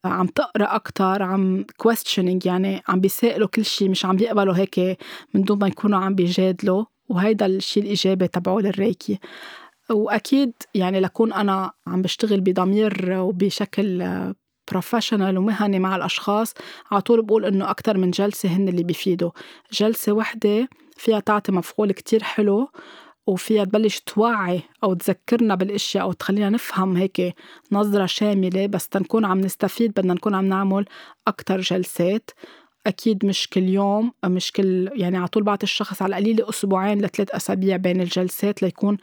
عم 0.05 0.27
تقرأ 0.27 0.75
أكتر 0.75 1.23
عم 1.23 1.65
questioning 1.83 2.47
يعني 2.47 2.83
عم 2.89 3.01
بيسائلوا 3.01 3.49
كل 3.49 3.65
شيء 3.65 3.89
مش 3.91 4.05
عم 4.05 4.17
بيقبلوا 4.17 4.57
هيك 4.57 4.99
من 5.35 5.43
دون 5.43 5.59
ما 5.59 5.67
يكونوا 5.67 5.99
عم 5.99 6.15
بيجادلوا. 6.15 6.85
وهيدا 7.09 7.47
الشيء 7.47 7.83
الإيجابي 7.83 8.29
تبعه 8.29 8.59
للريكي. 8.59 9.19
وأكيد 9.91 10.53
يعني 10.75 11.01
لكون 11.01 11.33
أنا 11.33 11.71
عم 11.87 12.03
بشتغل 12.03 12.41
بضمير 12.41 13.13
وبشكل 13.19 14.05
professional 14.71 15.39
ومهني 15.39 15.79
مع 15.79 15.97
الأشخاص 15.97 16.55
على 16.91 17.01
طول 17.01 17.23
بقول 17.23 17.45
إنه 17.45 17.71
أكتر 17.71 17.99
من 17.99 18.11
جلسة 18.11 18.49
هن 18.49 18.69
اللي 18.69 18.83
بيفيدوا 18.83 19.31
جلسة 19.73 20.13
وحدة 20.13 20.69
فيها 20.97 21.21
تعطي 21.21 21.53
مفعول 21.53 21.93
كتير 21.93 22.23
حلو 22.23 22.69
وفيها 23.27 23.65
تبلش 23.65 24.01
توعي 24.01 24.63
أو 24.85 24.95
تذكرنا 24.95 25.55
بالأشياء 25.55 26.05
أو 26.05 26.13
تخلينا 26.13 26.51
نفهم 26.51 26.97
هيك 26.97 27.35
نظرة 27.73 28.07
شاملة 28.07 28.67
بس 28.67 28.89
تنكون 28.89 29.25
عم 29.25 29.41
نستفيد 29.41 29.91
بدنا 29.91 30.15
نكون 30.15 30.35
عم 30.35 30.45
نعمل 30.45 30.85
أكتر 31.29 31.61
جلسات. 31.61 32.31
أكيد 32.87 33.27
مش 33.27 33.49
كل 33.49 33.63
يوم 33.63 34.13
مش 34.25 34.53
كل 34.53 34.91
يعني 34.93 35.17
على 35.17 35.29
طول 35.29 35.43
بعطي 35.43 35.65
الشخص 35.65 36.03
على 36.03 36.11
القليل 36.19 36.45
أسبوعين 36.49 37.03
لثلاث 37.03 37.31
أسابيع 37.31 37.77
بين 37.77 38.01
الجلسات 38.01 38.63
ليكون 38.63 38.97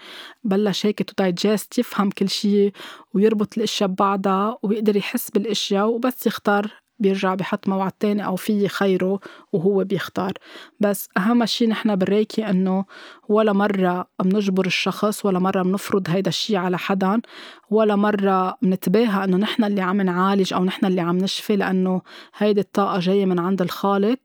بلش 0.43 0.85
هيك 0.85 1.03
to 1.03 1.13
digest 1.17 1.79
يفهم 1.79 2.09
كل 2.09 2.29
شيء 2.29 2.71
ويربط 3.13 3.57
الأشياء 3.57 3.89
ببعضها 3.89 4.57
ويقدر 4.63 4.95
يحس 4.95 5.31
بالأشياء 5.31 5.87
وبس 5.89 6.27
يختار 6.27 6.80
بيرجع 7.01 7.35
بحط 7.35 7.67
موعد 7.67 7.91
تاني 7.91 8.25
أو 8.25 8.35
في 8.35 8.67
خيره 8.67 9.19
وهو 9.53 9.83
بيختار. 9.83 10.33
بس 10.79 11.09
أهم 11.17 11.45
شي 11.45 11.67
نحن 11.67 11.95
بالريكي 11.95 12.49
إنه 12.49 12.85
ولا 13.29 13.53
مرة 13.53 14.07
بنجبر 14.23 14.65
الشخص 14.65 15.25
ولا 15.25 15.39
مرة 15.39 15.63
بنفرض 15.63 16.09
هيدا 16.09 16.29
الشي 16.29 16.57
على 16.57 16.77
حدا 16.77 17.21
ولا 17.69 17.95
مرة 17.95 18.57
بنتباهى 18.61 19.23
إنه 19.23 19.37
نحن 19.37 19.63
اللي 19.63 19.81
عم 19.81 20.01
نعالج 20.01 20.53
أو 20.53 20.63
نحن 20.65 20.85
اللي 20.85 21.01
عم 21.01 21.17
نشفي 21.17 21.55
لأنه 21.55 22.01
هيدي 22.37 22.61
الطاقة 22.61 22.99
جاية 22.99 23.25
من 23.25 23.39
عند 23.39 23.61
الخالق. 23.61 24.19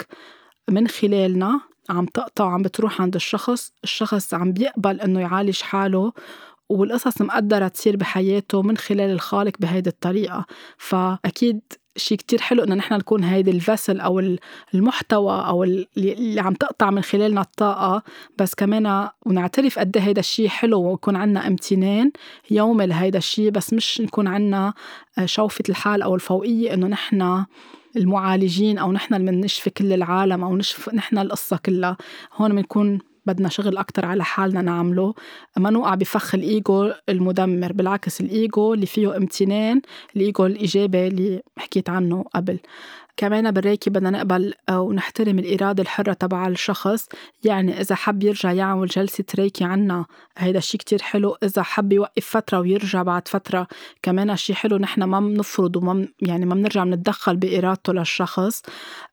من 0.71 0.89
خلالنا 0.89 1.61
عم 1.91 2.07
تقطع 2.07 2.45
وعم 2.45 2.63
بتروح 2.63 3.01
عند 3.01 3.15
الشخص 3.15 3.73
الشخص 3.85 4.35
عم 4.35 4.53
بيقبل 4.53 5.01
إنه 5.01 5.21
يعالج 5.21 5.61
حاله 5.61 6.13
والقصص 6.69 7.23
مقدرة 7.23 7.69
تصير 7.69 7.97
بحياته 7.97 8.63
من 8.63 8.77
خلال 8.77 9.11
الخالق 9.11 9.53
بهيدي 9.61 9.91
الطريقة. 9.91 10.47
فأكيد 10.79 11.61
شيء 11.97 12.19
كتير 12.19 12.41
حلو 12.41 12.65
إنه 12.65 12.75
نحن 12.75 12.95
نكون 12.95 13.25
هيدي 13.25 13.51
الفسل 13.51 14.01
أو 14.01 14.37
المحتوى 14.75 15.47
أو 15.47 15.65
اللي 15.65 16.41
عم 16.41 16.55
تقطع 16.55 16.91
من 16.91 17.03
خلالنا 17.03 17.41
الطاقة. 17.41 18.03
بس 18.39 18.55
كمان 18.55 19.09
ونعترف 19.27 19.79
قد 19.79 19.97
إيه 19.97 20.03
هيدا 20.05 20.21
الشيء 20.21 20.49
حلو 20.49 20.83
ويكون 20.83 21.17
عنا 21.17 21.47
امتنان 21.47 22.13
يومي 22.51 22.87
لهيدا 22.87 23.19
الشيء 23.19 23.51
بس 23.51 23.73
مش 23.73 24.01
نكون 24.01 24.27
عنا 24.29 24.75
آه، 25.19 25.27
شوفة 25.27 25.65
الحال 25.69 26.03
أو 26.03 26.15
الفوقية 26.15 26.75
إنه 26.75 26.87
نحن 26.87 27.45
المعالجين 27.97 28.79
أو 28.79 28.93
نحن 28.93 29.15
اللي 29.15 29.31
بنشفي 29.31 29.71
كل 29.71 29.93
العالم 29.93 30.45
أو 30.45 30.57
نشفي 30.57 30.97
نحن 30.97 31.19
القصة 31.19 31.57
كلها. 31.57 31.97
هون 32.37 32.55
بنكون 32.55 32.99
بدنا 33.27 33.49
شغل 33.49 33.77
أكتر 33.77 34.07
على 34.07 34.25
حالنا 34.25 34.63
نعمله. 34.63 35.15
ما 35.57 35.71
نوقع 35.71 35.95
بفخ 35.95 36.35
الإيجو 36.35 36.93
المدمر 37.09 37.73
بالعكس 37.73 38.21
الإيجو 38.21 38.75
اللي 38.75 38.87
فيه 38.87 39.17
امتنان 39.17 39.81
الإيجو 40.17 40.47
الإيجابي 40.47 41.07
اللي 41.07 41.43
حكيت 41.59 41.91
عنه 41.91 42.25
قبل. 42.35 42.59
كمان 43.17 43.51
بالريكي 43.51 43.91
بدنا 43.91 44.11
نقبل 44.11 44.55
ونحترم 44.71 45.39
الإرادة 45.39 45.83
الحرة 45.83 46.13
تبع 46.13 46.49
الشخص. 46.49 47.09
يعني 47.45 47.81
إذا 47.81 47.95
حب 47.95 48.23
يرجع 48.23 48.53
يعمل 48.53 48.87
جلسة 48.87 49.25
ريكي 49.35 49.65
عنا 49.65 50.07
هيدا 50.39 50.59
الشيء 50.59 50.81
كتير 50.81 51.03
حلو. 51.03 51.37
إذا 51.43 51.63
حب 51.63 51.93
يوقف 51.93 52.27
فترة 52.27 52.61
ويرجع 52.61 53.03
بعد 53.03 53.29
فترة 53.29 53.67
كمان 54.03 54.37
شيء 54.37 54.57
حلو. 54.57 54.77
نحن 54.77 55.03
ما 55.03 55.21
بنفرض 55.21 55.77
وما 55.77 56.09
يعني 56.21 56.47
ما 56.47 56.55
بنرجع 56.55 56.85
بنتدخل 56.85 57.37
بإرادته 57.37 57.93
للشخص. 57.93 58.63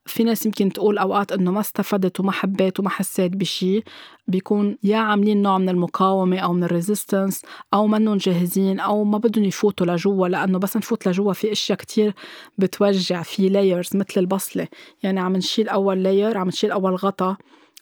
في 0.06 0.24
ناس 0.24 0.46
يمكن 0.46 0.72
تقول 0.72 0.98
أوقات 0.98 1.32
إنه 1.32 1.50
ما 1.50 1.60
استفدت 1.60 2.20
وما 2.20 2.32
حبيت 2.32 2.80
وما 2.80 2.90
حسيت 2.90 3.32
بشيء 3.36 3.84
بيكون 4.28 4.78
يا 4.82 4.96
عاملين 4.96 5.42
نوع 5.42 5.58
من 5.58 5.68
المقاومة 5.68 6.38
أو 6.38 6.52
من 6.52 6.64
ال 6.64 6.71
resistance 6.71 7.42
أو 7.74 7.86
منهم 7.86 8.16
جاهزين 8.16 8.80
أو 8.80 9.04
ما 9.04 9.18
بدهم 9.18 9.44
يفوتوا 9.44 9.86
لجوا 9.86 10.28
لأنه 10.28 10.58
بس 10.58 10.76
نفوت 10.76 11.08
لجوا 11.08 11.32
في 11.32 11.52
أشياء 11.52 11.78
كتير 11.78 12.14
بتوجع 12.58 13.22
في 13.22 13.48
layers 13.48 13.96
مثل 13.96 14.20
البصلة. 14.20 14.68
يعني 15.02 15.20
عم 15.20 15.36
نشيل 15.36 15.68
أول 15.68 16.02
layer 16.02 16.38
عم 16.38 16.48
نشيل 16.48 16.70
أول 16.70 16.94
غطا 16.94 17.36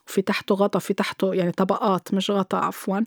وفي 0.07 0.23
تحته 0.23 0.55
غطا 0.55 0.79
في 0.79 0.95
تحته 0.95 1.35
يعني 1.35 1.53
طبقات 1.53 2.15
مش 2.15 2.31
غطا 2.31 2.57
عفوا 2.59 3.01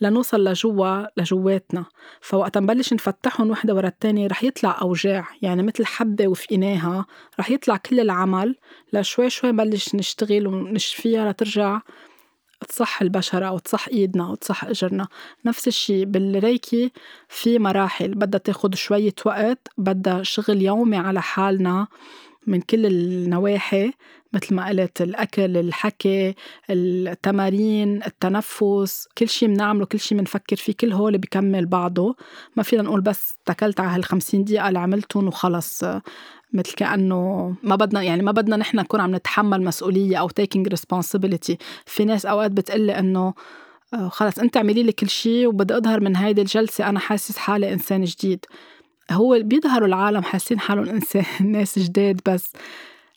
لنوصل 0.00 0.44
لجوا 0.44 1.02
لجواتنا. 1.16 1.84
فوقت 2.20 2.58
نبلش 2.58 2.92
نفتحهم 2.92 3.50
وحدة 3.50 3.74
ورا 3.74 3.88
التانية 3.88 4.26
رح 4.26 4.44
يطلع 4.44 4.78
أوجاع. 4.82 5.28
يعني 5.42 5.62
مثل 5.62 5.86
حبة 5.86 6.28
وفقيناها 6.28 7.06
رح 7.40 7.50
يطلع 7.50 7.76
كل 7.76 8.00
العمل. 8.00 8.56
لشوي 8.92 9.30
شوي 9.30 9.52
نبلش 9.52 9.94
نشتغل 9.94 10.46
ونشفيها 10.46 11.32
لترجع 11.32 11.80
تصح 12.68 13.02
البشرة 13.02 13.46
أو 13.46 13.58
تصح 13.58 13.88
إيدنا 13.88 14.26
أو 14.28 14.34
تصح 14.34 14.64
إجرنا. 14.64 15.08
نفس 15.44 15.68
الشي 15.68 16.04
بالريكي 16.04 16.92
في 17.28 17.58
مراحل 17.58 18.14
بدها 18.14 18.38
تاخد 18.38 18.74
شوية 18.74 19.14
وقت 19.26 19.68
بدها 19.78 20.22
شغل 20.22 20.62
يومي 20.62 20.96
على 20.96 21.22
حالنا 21.22 21.86
من 22.46 22.60
كل 22.60 22.86
النواحي 22.86 23.92
مثل 24.32 24.54
ما 24.54 24.66
قلت 24.68 25.02
الأكل 25.02 25.56
الحكي 25.56 26.34
التمارين 26.70 28.02
التنفس 28.02 29.08
كل 29.18 29.28
شيء 29.28 29.48
بنعمله 29.48 29.86
كل 29.86 30.00
شيء 30.00 30.18
بنفكر 30.18 30.56
فيه 30.56 30.72
كل 30.72 30.92
هول 30.92 31.18
بكمل 31.18 31.66
بعضه. 31.66 32.16
ما 32.56 32.62
فينا 32.62 32.82
نقول 32.82 33.00
بس 33.00 33.38
اتكلت 33.46 33.80
على 33.80 33.90
هالخمسين 33.90 34.44
دقيقة 34.44 34.68
اللي 34.68 34.78
عملتهم 34.78 35.28
وخلص. 35.28 35.84
مثل 36.56 36.74
كأنه 36.74 37.54
ما 37.62 37.76
بدنا 37.76 38.02
يعني 38.02 38.22
ما 38.22 38.32
بدنا 38.32 38.56
نحن 38.56 38.76
نكون 38.76 39.00
عم 39.00 39.14
نتحمل 39.14 39.64
مسؤولية 39.64 40.16
أو 40.16 40.28
taking 40.28 40.62
responsibility. 40.74 41.54
في 41.86 42.04
ناس 42.04 42.26
أوقات 42.26 42.50
بتقلي 42.50 42.98
إنه 42.98 43.34
آه، 43.94 44.08
خلص 44.08 44.38
أنت 44.38 44.56
اعملي 44.56 44.82
لي 44.82 44.92
كل 44.92 45.08
شيء 45.08 45.46
وبدي 45.46 45.76
أظهر 45.76 46.00
من 46.00 46.16
هيدي 46.16 46.40
الجلسة 46.40 46.88
أنا 46.88 46.98
حاسس 46.98 47.38
حالي 47.38 47.72
إنسان 47.72 48.04
جديد. 48.04 48.44
هو 49.10 49.40
بيظهروا 49.42 49.88
العالم 49.88 50.22
حاسين 50.22 50.60
حالهم 50.60 50.88
إنسان 50.88 51.24
ناس 51.52 51.78
جداد 51.78 52.20
بس 52.28 52.52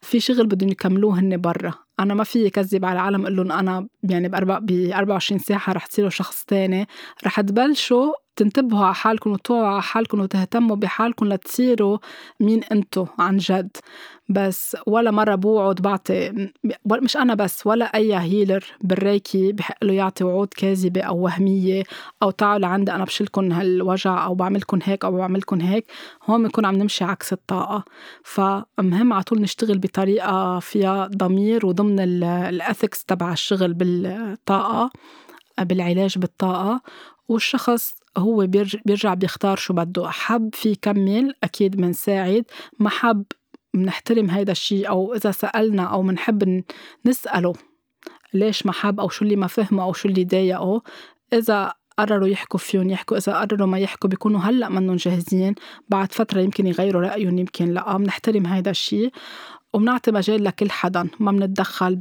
في 0.01 0.19
شغل 0.19 0.47
بدهم 0.47 0.69
يكملوه 0.69 1.19
هن 1.19 1.41
برا. 1.41 1.73
أنا 1.99 2.13
ما 2.13 2.23
في 2.23 2.49
كذب 2.49 2.85
على 2.85 2.93
العالم 2.93 3.21
أقول 3.21 3.35
لهم 3.35 3.51
أنا 3.51 3.87
يعني 4.03 4.27
ب 4.29 4.35
24 4.35 5.39
ساعة 5.39 5.71
رح 5.71 5.85
تصيروا 5.85 6.09
شخص 6.09 6.43
تاني. 6.43 6.87
رح 7.25 7.41
تبلشوا 7.41 8.13
تنتبهوا 8.39 8.85
على 8.85 8.95
حالكم 8.95 9.31
وتوعوا 9.31 9.67
على 9.67 9.81
حالكم 9.81 10.19
وتهتموا 10.19 10.75
بحالكم 10.75 11.25
لتصيروا 11.33 11.97
مين 12.39 12.63
انتو 12.63 13.05
عن 13.19 13.37
جد. 13.37 13.77
بس 14.29 14.77
ولا 14.87 15.11
مرة 15.11 15.35
بوعد 15.35 15.75
بعطي 15.75 16.49
مش 16.85 17.17
أنا 17.17 17.35
بس 17.35 17.67
ولا 17.67 17.85
أي 17.95 18.15
هيلر 18.15 18.65
بالريكي 18.81 19.51
بحق 19.51 19.83
له 19.83 19.93
يعطي 19.93 20.23
وعود 20.23 20.47
كاذبة 20.47 21.01
أو 21.01 21.17
وهمية 21.17 21.83
أو 22.23 22.31
تعالوا 22.31 22.67
لعندي 22.67 22.91
أنا 22.91 23.03
بشيلكم 23.03 23.51
هالوجع 23.51 24.25
أو 24.25 24.35
بعملكم 24.35 24.79
هيك 24.83 25.05
أو 25.05 25.17
بعملكم 25.17 25.61
هيك 25.61 25.85
هون 26.25 26.43
بنكون 26.43 26.65
عم 26.65 26.75
نمشي 26.75 27.03
عكس 27.03 27.33
الطاقة. 27.33 27.83
فمهم 28.23 29.13
على 29.13 29.23
طول 29.23 29.41
نشتغل 29.41 29.77
بطريقة 29.77 30.59
فيها 30.59 31.07
ضمير 31.07 31.65
وضمن 31.65 31.99
الأثكس 32.23 33.05
تبع 33.05 33.31
الشغل 33.31 33.73
بالطاقة 33.73 34.91
بالعلاج 35.59 36.17
بالطاقة. 36.17 36.81
والشخص 37.29 37.98
هو 38.17 38.47
بيرجع 38.85 39.13
بيختار 39.13 39.57
شو 39.57 39.73
بده. 39.73 40.09
حب 40.09 40.49
في 40.53 40.75
كمل 40.75 41.33
أكيد 41.43 41.75
بنساعد 41.75 42.45
ما 42.79 42.89
حب 42.89 43.23
بنحترم 43.73 44.29
هيدا 44.29 44.51
الشيء 44.51 44.89
أو 44.89 45.13
إذا 45.13 45.31
سألنا 45.31 45.83
أو 45.83 46.01
بنحب 46.01 46.63
نسأله 47.05 47.53
ليش 48.33 48.65
ما 48.65 48.71
حب 48.71 48.99
أو 48.99 49.09
شو 49.09 49.25
اللي 49.25 49.35
ما 49.35 49.47
فهمه 49.47 49.83
أو 49.83 49.93
شو 49.93 50.09
اللي 50.09 50.23
ضايقه. 50.25 50.81
إذا 51.33 51.73
قرروا 51.99 52.27
يحكوا 52.27 52.59
فيهم 52.59 52.89
يحكوا 52.89 53.17
إذا 53.17 53.33
قرروا 53.39 53.67
ما 53.67 53.79
يحكوا 53.79 54.09
بيكونوا 54.09 54.39
هلأ 54.39 54.69
منهم 54.69 54.95
جاهزين. 54.95 55.55
بعد 55.89 56.11
فترة 56.11 56.41
يمكن 56.41 56.67
يغيروا 56.67 57.01
رأيهم 57.01 57.37
يمكن 57.37 57.73
لأ. 57.73 57.97
بنحترم 57.97 58.45
هيدا 58.45 58.71
الشيء 58.71 59.11
وبنعطي 59.73 60.11
مجال 60.11 60.43
لكل 60.43 60.71
حدا. 60.71 61.07
ما 61.19 61.31
بنتدخل 61.31 61.95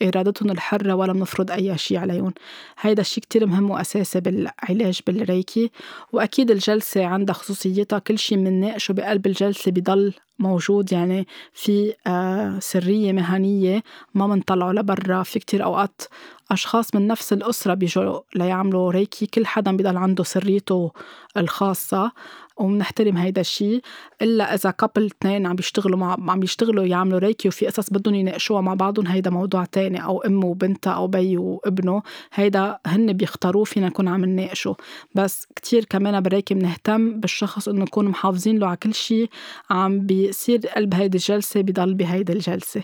بإرادتهم 0.00 0.50
الحرة 0.50 0.94
ولا 0.94 1.12
بنفرض 1.12 1.50
أي 1.50 1.78
شيء 1.78 1.98
عليهم. 1.98 2.34
هيدا 2.80 3.00
الشيء 3.00 3.22
كتير 3.24 3.46
مهم 3.46 3.70
وأساسي 3.70 4.20
بالعلاج 4.20 5.00
بالريكي 5.06 5.70
وأكيد 6.12 6.50
الجلسة 6.50 7.04
عندها 7.06 7.34
خصوصيتها 7.34 7.98
كل 7.98 8.18
شيء 8.18 8.38
بنناقشه 8.38 8.92
بقلب 8.92 9.26
الجلسة 9.26 9.70
بضل 9.70 10.12
موجود 10.38 10.92
يعني 10.92 11.26
في 11.52 11.94
آه، 12.06 12.58
سرية 12.58 13.12
مهنية 13.12 13.82
ما 14.14 14.26
منطلعه 14.26 14.72
لبرا. 14.72 15.22
في 15.22 15.38
كتير 15.38 15.64
أوقات 15.64 16.02
أشخاص 16.50 16.94
من 16.94 17.06
نفس 17.06 17.32
الأسرة 17.32 17.74
بيجوا 17.74 18.20
ليعملوا 18.34 18.90
ريكي 18.90 19.26
كل 19.26 19.46
حدا 19.46 19.76
بضل 19.76 19.96
عنده 19.96 20.24
سريته 20.24 20.92
الخاصة 21.36 22.12
وبنحترم 22.56 23.16
هيدا 23.16 23.40
الشيء 23.40 23.80
إلا 24.22 24.54
إذا 24.54 24.70
كابل 24.70 25.06
اثنين 25.06 25.46
عم 25.46 25.56
بيشتغلوا 25.56 25.98
مع 25.98 26.16
عم 26.28 26.40
بيشتغلوا 26.40 26.84
يعملوا 26.84 27.18
ريكي 27.18 27.48
وفي 27.48 27.66
قصص 27.66 27.90
بدهم 27.90 28.14
يناقشوها 28.14 28.60
مع 28.60 28.74
بعضهم 28.74 29.06
هيدا 29.06 29.30
موضوع 29.30 29.64
تاني 29.64 30.04
أو 30.04 30.20
أم 30.20 30.44
وبنتها 30.44 30.92
أو 30.92 31.06
بي 31.06 31.36
وابنه 31.36 32.02
هيدا 32.34 32.78
هن 32.86 33.12
بيختاروه 33.12 33.64
فينا 33.64 33.86
نكون 33.86 34.08
عم 34.08 34.24
نناقشه. 34.24 34.76
بس 35.14 35.46
كتير 35.56 35.84
كمان 35.84 36.20
بالريكي 36.20 36.54
بنهتم 36.54 37.20
بالشخص 37.20 37.68
إنه 37.68 37.82
نكون 37.84 38.08
محافظين 38.08 38.58
له 38.58 38.66
على 38.66 38.76
كل 38.76 38.94
شيء 38.94 39.30
عم 39.70 40.06
بيصير 40.26 40.60
قلب 40.76 40.94
هيدي 40.94 41.18
الجلسة 41.18 41.60
بضل 41.60 41.94
بهيدي 41.94 42.32
الجلسة. 42.32 42.82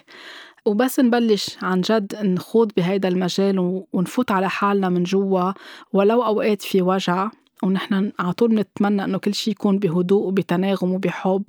وبس 0.66 1.00
نبلش 1.00 1.56
عن 1.62 1.80
جد 1.80 2.16
نخوض 2.22 2.72
بهيدا 2.76 3.08
المجال 3.08 3.84
ونفوت 3.92 4.30
على 4.30 4.48
حالنا 4.50 4.88
من 4.88 5.02
جوا 5.02 5.52
ولو 5.92 6.22
أوقات 6.24 6.62
في 6.62 6.82
وجع 6.82 7.30
ونحن 7.62 8.12
على 8.18 8.32
طول 8.32 8.48
بنتمنى 8.48 9.04
إنه 9.04 9.18
كل 9.18 9.34
شيء 9.34 9.52
يكون 9.52 9.78
بهدوء 9.78 10.26
وبتناغم 10.26 10.92
وبحب. 10.92 11.42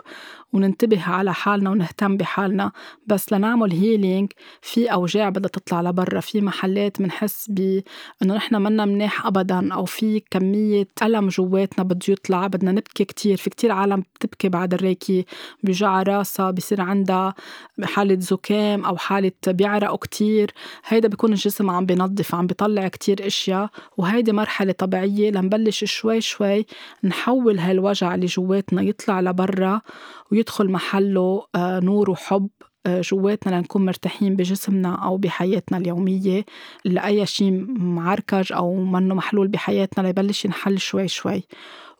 وننتبه 0.53 1.09
على 1.09 1.33
حالنا 1.33 1.69
ونهتم 1.69 2.17
بحالنا. 2.17 2.71
بس 3.07 3.33
لنعمل 3.33 3.71
هيلينج 3.71 4.31
في 4.61 4.93
أوجاع 4.93 5.29
بدها 5.29 5.49
تطلع 5.49 5.81
لبرا. 5.81 6.19
في 6.19 6.41
محلات 6.41 7.01
بنحس 7.01 7.47
ب 7.49 7.81
إنه 8.23 8.33
نحن 8.35 8.55
منا 8.55 8.85
مناح 8.85 9.25
ابدا 9.25 9.73
أو 9.73 9.85
في 9.85 10.21
كمية 10.31 10.87
ألم 11.03 11.27
جواتنا 11.27 11.83
بده 11.83 12.13
يطلع. 12.13 12.47
بدنا 12.47 12.71
نبكي 12.71 13.05
كتير. 13.05 13.37
في 13.37 13.49
كتير 13.49 13.71
عالم 13.71 14.03
بتبكي 14.15 14.49
بعد 14.49 14.73
الريكي. 14.73 15.25
بيوجع 15.63 16.03
راسها 16.03 16.51
بصير 16.51 16.81
عندها 16.81 17.33
حالة 17.83 18.19
زكام 18.19 18.85
أو 18.85 18.97
حالة 18.97 19.31
بيعرقوا 19.47 19.97
كتير. 19.97 20.51
هيدا 20.87 21.07
بيكون 21.07 21.31
الجسم 21.31 21.69
عم 21.69 21.85
بينظف 21.85 22.35
عم 22.35 22.47
بيطلع 22.47 22.87
كتير 22.87 23.27
إشياء. 23.27 23.69
وهيدي 23.97 24.31
مرحلة 24.31 24.71
طبيعية. 24.71 25.31
لنبلش 25.31 25.83
شوي 25.83 26.21
شوي 26.21 26.65
نحول 27.03 27.59
هالوجع 27.59 28.15
اللي 28.15 28.25
جواتنا 28.25 28.81
يطلع 28.81 29.21
لبرا. 29.21 29.81
ويدخل 30.31 30.71
محله 30.71 31.45
آه، 31.55 31.79
نور 31.79 32.09
وحب. 32.09 32.49
آه، 32.85 33.01
جواتنا 33.01 33.55
لنكون 33.55 33.85
مرتاحين 33.85 34.35
بجسمنا 34.35 34.95
أو 34.95 35.17
بحياتنا 35.17 35.77
اليومية. 35.77 36.45
لأي 36.85 37.25
شيء 37.25 37.51
معركج 37.79 38.53
أو 38.53 38.75
منه 38.75 39.15
محلول 39.15 39.47
بحياتنا 39.47 40.07
ليبلش 40.07 40.45
ينحل 40.45 40.79
شوي 40.79 41.07
شوي. 41.07 41.43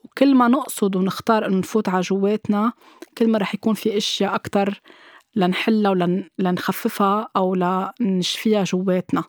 وكل 0.04 0.36
ما 0.36 0.48
نقصد 0.48 0.96
ونختار 0.96 1.46
إنه 1.46 1.58
نفوت 1.58 1.90
على 1.90 2.02
جواتنا 2.02 2.74
كل 3.18 3.28
ما 3.32 3.38
رح 3.38 3.56
يكون 3.56 3.74
في 3.74 3.98
أشياء 3.98 4.36
أكتر 4.36 4.82
لنحلها 5.36 5.92
ولنخففها 6.40 7.28
أو 7.36 7.56
لنشفيها 8.00 8.64
جواتنا. 8.64 9.24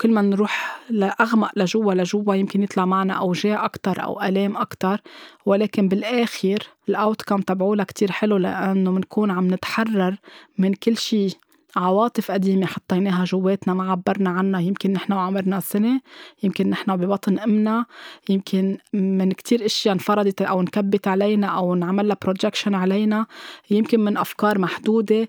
كل 0.00 0.10
ما 0.10 0.22
نروح 0.22 0.80
لأغمق 0.90 1.50
لجوا 1.56 1.94
لجوا 1.94 2.34
يمكن 2.34 2.62
يطلع 2.62 2.84
معنا 2.84 3.12
أوجاع 3.14 3.64
أكتر 3.64 4.02
أو 4.02 4.22
ألام 4.22 4.56
أكتر. 4.56 5.00
ولكن 5.46 5.88
بالآخر 5.88 6.58
الأوتكم 6.88 7.40
تبعولا 7.40 7.84
كتير 7.84 8.12
حلو 8.12 8.36
لأنه 8.36 8.90
بنكون 8.90 9.30
عم 9.30 9.54
نتحرر 9.54 10.16
من 10.58 10.74
كل 10.74 10.96
شي 10.96 11.38
عواطف 11.76 12.30
قديمة 12.30 12.66
حطيناها 12.66 13.24
جواتنا 13.24 13.74
ما 13.74 13.90
عبرنا 13.90 14.30
عنها. 14.30 14.60
يمكن 14.60 14.92
نحن 14.92 15.12
وعمرنا 15.12 15.60
سنة 15.60 16.00
يمكن 16.42 16.70
نحن 16.70 16.96
ببطن 16.96 17.38
أمنا 17.38 17.86
يمكن 18.28 18.78
من 18.92 19.32
كتير 19.32 19.64
أشياء 19.64 19.94
انفرضت 19.94 20.42
أو 20.42 20.60
انكبت 20.60 21.08
علينا 21.08 21.46
أو 21.46 21.74
انعمل 21.74 22.08
لها 22.08 22.16
بروجكشن 22.22 22.74
علينا. 22.74 23.26
يمكن 23.70 24.00
من 24.00 24.16
أفكار 24.16 24.58
محدودة. 24.58 25.28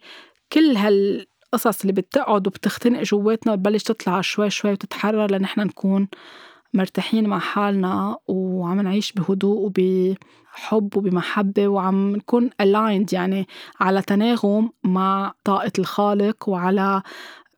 كل 0.54 0.78
هال 0.78 1.26
القصص 1.54 1.82
اللي 1.82 1.94
بتقعد 1.94 2.48
وبتختنق 2.48 3.02
جواتنا 3.02 3.56
بتبلش 3.56 3.84
تطلع 3.84 4.22
شوي 4.22 4.50
شوي 4.50 4.72
وتتحرر 4.72 5.32
لنحن 5.32 5.62
نكون 5.62 6.08
مرتاحين 6.74 7.30
مع 7.30 7.40
حالنا 7.40 8.18
وعم 8.28 8.82
نعيش 8.82 9.14
بهدوء 9.14 9.58
وبحب 9.60 10.98
وبمحبة 10.98 11.68
وعم 11.68 12.16
نكون 12.16 12.50
aligned 12.50 13.14
يعني 13.14 13.48
على 13.80 14.02
تناغم 14.02 14.70
مع 14.84 15.34
طاقة 15.44 15.72
الخالق 15.80 16.50
وعلى 16.50 17.02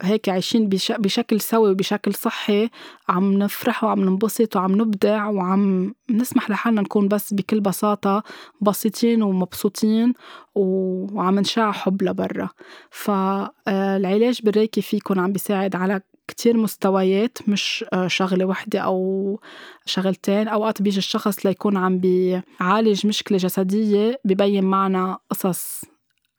هيك 0.03 0.29
عايشين 0.29 0.69
بشكل 0.99 1.41
سوي 1.41 1.71
وبشكل 1.71 2.13
صحي 2.13 2.69
عم 3.09 3.33
نفرح 3.33 3.83
وعم 3.83 3.99
ننبسط 3.99 4.55
وعم 4.55 4.71
نبدع 4.81 5.27
وعم 5.27 5.93
نسمح 6.09 6.49
لحالنا 6.49 6.81
نكون 6.81 7.07
بس 7.07 7.33
بكل 7.33 7.61
بساطة 7.61 8.23
بسيطين 8.61 9.23
ومبسوطين 9.23 10.13
وعم 10.55 11.39
نشع 11.39 11.71
حب 11.71 12.03
لبرا. 12.03 12.49
فالعلاج 12.91 14.41
بالريكي 14.43 14.81
فيكن 14.81 15.19
عم 15.19 15.31
بيساعد 15.31 15.75
على 15.75 16.01
كتير 16.27 16.57
مستويات 16.57 17.37
مش 17.47 17.85
شغلة 18.07 18.45
وحدة 18.45 18.79
أو 18.79 19.39
شغلتين. 19.85 20.47
أوقات 20.47 20.81
بيجي 20.81 20.97
الشخص 20.97 21.45
ليكون 21.45 21.77
عم 21.77 21.99
بيعالج 21.99 23.07
مشكلة 23.07 23.37
جسدية 23.37 24.19
ببين 24.25 24.63
معنا 24.63 25.17
قصص 25.29 25.92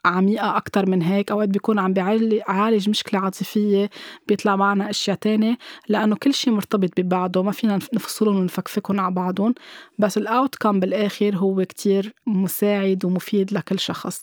عميقة 0.04 0.56
أكتر 0.56 0.90
من 0.90 1.02
هيك. 1.02 1.30
أوقات 1.30 1.48
بيكون 1.48 1.78
عم 1.78 1.92
بيعالج 1.92 2.88
مشكلة 2.88 3.20
عاطفية 3.20 3.90
بيطلع 4.28 4.56
معنا 4.56 4.90
أشياء 4.90 5.16
تانية. 5.16 5.58
لأنه 5.88 6.16
كل 6.16 6.34
شيء 6.34 6.52
مرتبط 6.52 7.00
ببعضه 7.00 7.42
ما 7.42 7.52
فينا 7.52 7.78
نفصلهم 7.94 8.36
ونفكفكهم 8.36 9.00
على 9.00 9.14
بعضهم. 9.14 9.54
بس 9.98 10.18
الأوتكم 10.18 10.80
بالآخر 10.80 11.36
هو 11.36 11.64
كتير 11.64 12.14
مساعد 12.26 13.04
ومفيد 13.04 13.52
لكل 13.52 13.78
شخص. 13.78 14.22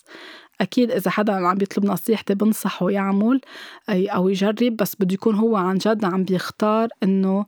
أكيد 0.61 0.91
إذا 0.91 1.11
حدا 1.11 1.33
عم 1.33 1.57
بيطلب 1.57 1.85
نصيحتي 1.85 2.35
بنصحه 2.35 2.89
يعمل 2.89 3.41
أو 3.89 4.29
يجرب. 4.29 4.75
بس 4.77 4.95
بده 4.99 5.13
يكون 5.13 5.35
هو 5.35 5.55
عن 5.55 5.77
جد 5.77 6.05
عم 6.05 6.23
بيختار 6.23 6.87
إنه 7.03 7.45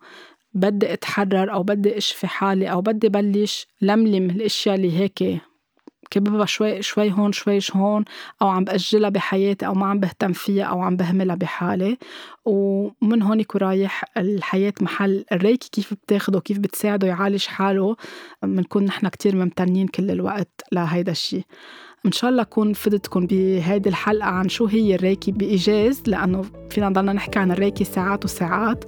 بدي 0.53 0.93
أتحرر 0.93 1.53
أو 1.53 1.63
بدي 1.63 1.97
أشفي 1.97 2.27
حالي 2.27 2.71
أو 2.71 2.81
بدي 2.81 3.09
بلش 3.09 3.67
لملم 3.81 4.29
الأشياء 4.29 4.75
اللي 4.75 4.99
هيك 4.99 5.21
كببها 6.11 6.45
شوي 6.45 6.81
شوي 6.81 7.11
هون 7.11 7.31
شوي 7.31 7.59
هون 7.75 8.05
أو 8.41 8.47
عم 8.47 8.63
بأجلها 8.63 9.09
بحياتي 9.09 9.65
أو 9.65 9.73
ما 9.73 9.85
عم 9.85 9.99
بهتم 9.99 10.33
فيها 10.33 10.63
أو 10.63 10.81
عم 10.81 10.95
بهملها 10.95 11.35
بحالي. 11.35 11.97
ومن 12.45 13.21
هونيك 13.21 13.55
ورايح 13.55 14.03
الحياة 14.17 14.73
محل 14.81 15.25
الريكي 15.31 15.69
كيف 15.71 15.93
بتاخده 15.93 16.37
وكيف 16.37 16.59
بتساعده 16.59 17.07
يعالج 17.07 17.45
حاله. 17.45 17.95
بنكون 18.43 18.85
نحن 18.85 19.07
كتير 19.07 19.35
ممتنين 19.35 19.87
كل 19.87 20.11
الوقت 20.11 20.61
لهيدا 20.71 21.11
الشي. 21.11 21.45
إن 22.05 22.11
شاء 22.11 22.29
الله 22.29 22.41
أكون 22.41 22.73
فدتكم 22.73 23.25
بهيدي 23.27 23.89
الحلقة 23.89 24.25
عن 24.29 24.49
شو 24.49 24.65
هي 24.65 24.95
الريكي 24.95 25.31
بإيجاز 25.31 26.01
لأنه 26.07 26.41
فينا 26.69 26.89
نضلنا 26.89 27.13
نحكي 27.13 27.39
عن 27.39 27.51
الريكي 27.51 27.83
ساعات 27.83 28.25
وساعات. 28.25 28.85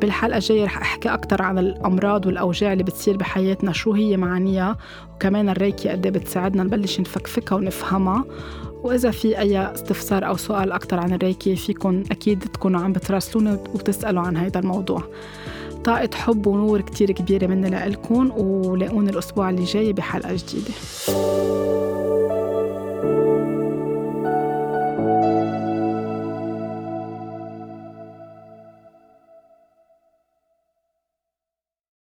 بالحلقة 0.00 0.36
الجاية 0.36 0.64
رح 0.64 0.78
أحكي 0.78 1.08
أكتر 1.08 1.42
عن 1.42 1.58
الأمراض 1.58 2.26
والأوجاع 2.26 2.72
اللي 2.72 2.84
بتصير 2.84 3.16
بحياتنا 3.16 3.72
شو 3.72 3.92
هي 3.92 4.16
معانيها 4.16 4.76
وكمان 5.14 5.48
الريكي 5.48 5.88
قد 5.88 6.06
إيه 6.06 6.12
بتساعدنا 6.12 6.62
نبلش 6.62 7.00
نفكفكها 7.00 7.56
ونفهمها. 7.56 8.24
وإذا 8.82 9.10
في 9.10 9.38
أي 9.38 9.58
استفسار 9.74 10.26
أو 10.26 10.36
سؤال 10.36 10.72
أكتر 10.72 10.98
عن 11.00 11.12
الريكي 11.12 11.56
فيكن 11.56 12.04
أكيد 12.10 12.38
تكونوا 12.38 12.80
عم 12.80 12.92
بتراسلوني 12.92 13.58
وتسألوا 13.74 14.22
عن 14.22 14.36
هذا 14.36 14.60
الموضوع. 14.60 15.02
طاقة 15.84 16.10
حب 16.14 16.46
ونور 16.46 16.80
كتير 16.80 17.12
كبيرة 17.12 17.46
مني 17.46 17.70
لإلكن 17.70 18.30
ولاقوني 18.30 19.10
الأسبوع 19.10 19.50
اللي 19.50 19.64
جاي 19.64 19.92
بحلقة 19.92 20.32
جديدة. 20.32 20.74